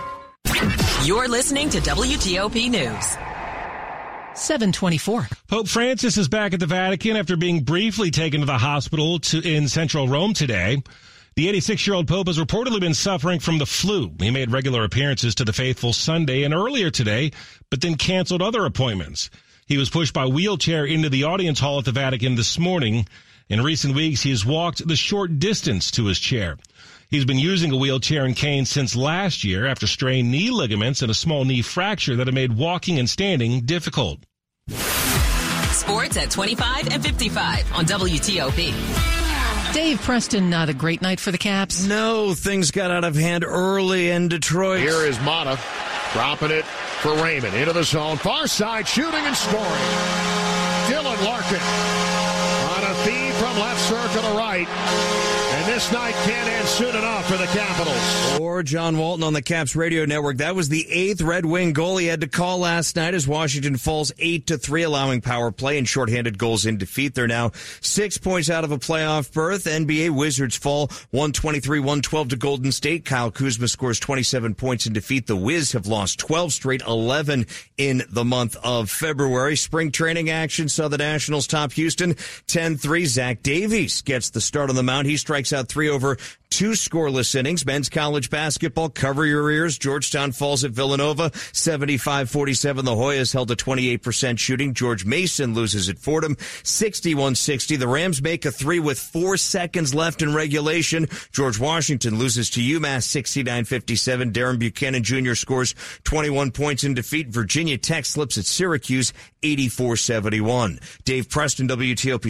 You're 1.06 1.28
listening 1.28 1.70
to 1.70 1.78
WTOP 1.78 2.72
News. 2.72 3.06
724. 4.34 5.28
Pope 5.48 5.68
Francis 5.68 6.18
is 6.18 6.28
back 6.28 6.56
at 6.56 6.60
the 6.60 6.66
Vatican 6.66 7.18
after 7.18 7.38
being 7.38 7.64
briefly 7.64 8.10
taken 8.10 8.40
to 8.40 8.48
the 8.48 8.58
hospital 8.58 9.20
to, 9.20 9.48
in 9.48 9.68
central 9.68 10.08
Rome 10.08 10.34
today. 10.34 10.82
The 11.40 11.48
86 11.48 11.88
year 11.88 11.96
old 11.96 12.06
Pope 12.10 12.28
has 12.28 12.38
reportedly 12.38 12.82
been 12.82 12.94
suffering 12.94 13.40
from 13.40 13.60
the 13.60 13.66
flu. 13.66 14.12
He 14.20 14.30
made 14.30 14.52
regular 14.52 14.84
appearances 14.84 15.36
to 15.36 15.46
the 15.46 15.54
faithful 15.54 15.94
Sunday 15.94 16.44
and 16.44 16.54
earlier 16.54 16.92
today, 16.92 17.32
but 17.70 17.80
then 17.80 17.96
canceled 17.96 18.42
other 18.42 18.66
appointments. 18.66 19.30
He 19.66 19.78
was 19.78 19.90
pushed 19.90 20.14
by 20.14 20.26
wheelchair 20.26 20.84
into 20.84 21.08
the 21.08 21.24
audience 21.24 21.62
hall 21.62 21.80
at 21.80 21.86
the 21.86 21.94
Vatican 21.94 22.36
this 22.36 22.60
morning. 22.60 23.08
In 23.48 23.64
recent 23.64 23.96
weeks, 23.96 24.22
he 24.22 24.32
has 24.32 24.46
walked 24.46 24.86
the 24.86 24.98
short 24.98 25.40
distance 25.40 25.92
to 25.92 26.08
his 26.08 26.20
chair. 26.20 26.58
He's 27.10 27.24
been 27.24 27.40
using 27.40 27.72
a 27.72 27.78
wheelchair 27.78 28.26
and 28.26 28.36
cane 28.36 28.66
since 28.66 28.94
last 28.94 29.46
year 29.46 29.66
after 29.66 29.88
strained 29.88 30.30
knee 30.30 30.52
ligaments 30.52 31.02
and 31.02 31.10
a 31.10 31.14
small 31.14 31.46
knee 31.46 31.62
fracture 31.62 32.18
that 32.18 32.28
have 32.28 32.34
made 32.34 32.58
walking 32.58 33.00
and 33.00 33.10
standing 33.10 33.62
difficult. 33.62 34.20
Sports 35.72 36.18
at 36.18 36.32
25 36.32 36.90
and 36.90 37.02
55 37.02 37.72
on 37.72 37.86
WTOP. 37.86 39.19
Dave 39.74 40.02
Preston, 40.02 40.50
not 40.50 40.70
a 40.70 40.74
great 40.74 41.02
night 41.02 41.20
for 41.20 41.32
the 41.32 41.38
Caps. 41.38 41.86
No, 41.86 42.34
things 42.34 42.72
got 42.72 42.90
out 42.90 43.04
of 43.04 43.16
hand 43.16 43.44
early 43.44 44.10
in 44.10 44.28
Detroit. 44.28 44.80
Here 44.80 45.06
is 45.06 45.18
Maatta 45.20 45.60
dropping 46.14 46.52
it 46.52 46.66
for 46.66 47.14
Raymond 47.16 47.56
into 47.56 47.72
the 47.74 47.84
zone. 47.84 48.18
Far 48.18 48.48
side 48.48 48.88
shooting 48.88 49.24
and 49.26 49.36
scoring. 49.36 49.66
Dylan 50.88 51.24
Larkin 51.24 51.62
on 52.74 52.84
a 52.84 52.94
feed 53.06 53.34
from 53.34 53.60
left 53.60 53.80
circle 53.88 54.22
to 54.24 54.38
right. 54.38 55.19
This 55.80 55.94
night 55.94 56.16
can't 56.26 56.50
end 56.50 56.68
soon 56.68 56.94
enough 56.94 57.26
for 57.26 57.38
the 57.38 57.46
Capitals. 57.46 58.38
Or 58.42 58.64
John 58.64 58.98
Walton 58.98 59.24
on 59.24 59.32
the 59.32 59.42
Caps 59.42 59.78
radio 59.78 60.04
network. 60.04 60.36
That 60.40 60.54
was 60.54 60.68
the 60.68 60.86
eighth 60.92 61.22
Red 61.22 61.46
Wing 61.46 61.72
goal 61.72 61.96
he 61.96 62.08
had 62.08 62.20
to 62.20 62.28
call 62.28 62.58
last 62.58 62.98
night 62.98 63.14
as 63.14 63.26
Washington 63.26 63.78
falls 63.78 64.12
eight 64.20 64.48
to 64.48 64.58
three, 64.58 64.84
allowing 64.84 65.22
power 65.22 65.54
play 65.54 65.78
and 65.78 65.88
shorthanded 65.88 66.38
goals 66.38 66.66
in 66.66 66.78
defeat. 66.78 67.16
They're 67.16 67.30
now 67.30 67.52
six 67.80 68.18
points 68.18 68.50
out 68.50 68.66
of 68.66 68.74
a 68.74 68.78
playoff 68.78 69.32
berth. 69.32 69.64
NBA 69.64 70.10
Wizards 70.10 70.58
fall 70.58 70.90
123-112 71.14 72.32
to 72.32 72.36
Golden 72.36 72.74
State. 72.74 73.06
Kyle 73.06 73.32
Kuzma 73.32 73.70
scores 73.70 74.02
27 74.02 74.56
points 74.56 74.86
in 74.86 74.92
defeat. 74.92 75.28
The 75.28 75.38
Wiz 75.38 75.72
have 75.72 75.88
lost 75.88 76.20
12 76.20 76.52
straight, 76.52 76.82
11 76.82 77.46
in 77.78 78.04
the 78.10 78.26
month 78.26 78.58
of 78.66 78.90
February. 78.90 79.56
Spring 79.56 79.94
training 79.94 80.30
action 80.30 80.68
saw 80.68 80.90
the 80.90 80.98
Nationals 80.98 81.48
top 81.48 81.72
Houston 81.72 82.16
10-3. 82.16 83.06
Zach 83.06 83.42
Davies 83.44 84.02
gets 84.02 84.32
the 84.32 84.42
start 84.42 84.70
on 84.70 84.76
the 84.76 84.84
mound. 84.84 85.08
He 85.08 85.16
strikes 85.16 85.54
out 85.54 85.69
three 85.70 85.90
over 85.90 86.18
two 86.50 86.72
scoreless 86.72 87.36
innings. 87.36 87.66
Men's 87.66 87.90
college 87.90 88.30
basketball, 88.30 88.90
cover 88.90 89.26
your 89.26 89.50
ears. 89.52 89.78
Georgetown 89.78 90.32
falls 90.32 90.64
at 90.64 90.72
Villanova, 90.72 91.30
75-47. 91.30 92.84
The 92.84 92.92
Hoyas 92.92 93.32
held 93.34 93.52
a 93.52 93.56
28% 93.56 94.40
shooting. 94.40 94.74
George 94.74 95.06
Mason 95.06 95.54
loses 95.54 95.90
at 95.90 96.00
Fordham, 96.00 96.36
61-60. 96.36 97.80
The 97.80 97.88
Rams 97.88 98.22
make 98.22 98.46
a 98.46 98.52
three 98.52 98.80
with 98.80 99.00
four 99.00 99.38
seconds 99.38 99.94
left 99.94 100.22
in 100.22 100.34
regulation. 100.34 101.08
George 101.32 101.60
Washington 101.60 102.18
loses 102.18 102.50
to 102.52 102.60
UMass, 102.60 103.08
69-57. 103.08 104.34
Darren 104.34 104.60
Buchanan 104.60 105.04
Jr. 105.04 105.36
scores 105.36 105.76
21 106.04 106.52
points 106.52 106.84
in 106.84 106.94
defeat. 106.94 107.28
Virginia 107.28 107.78
Tech 107.78 108.06
slips 108.06 108.38
at 108.38 108.46
Syracuse, 108.46 109.14
84-71. 109.44 110.80
Dave 111.06 111.30
Preston, 111.30 111.68
WTOP 111.68 112.26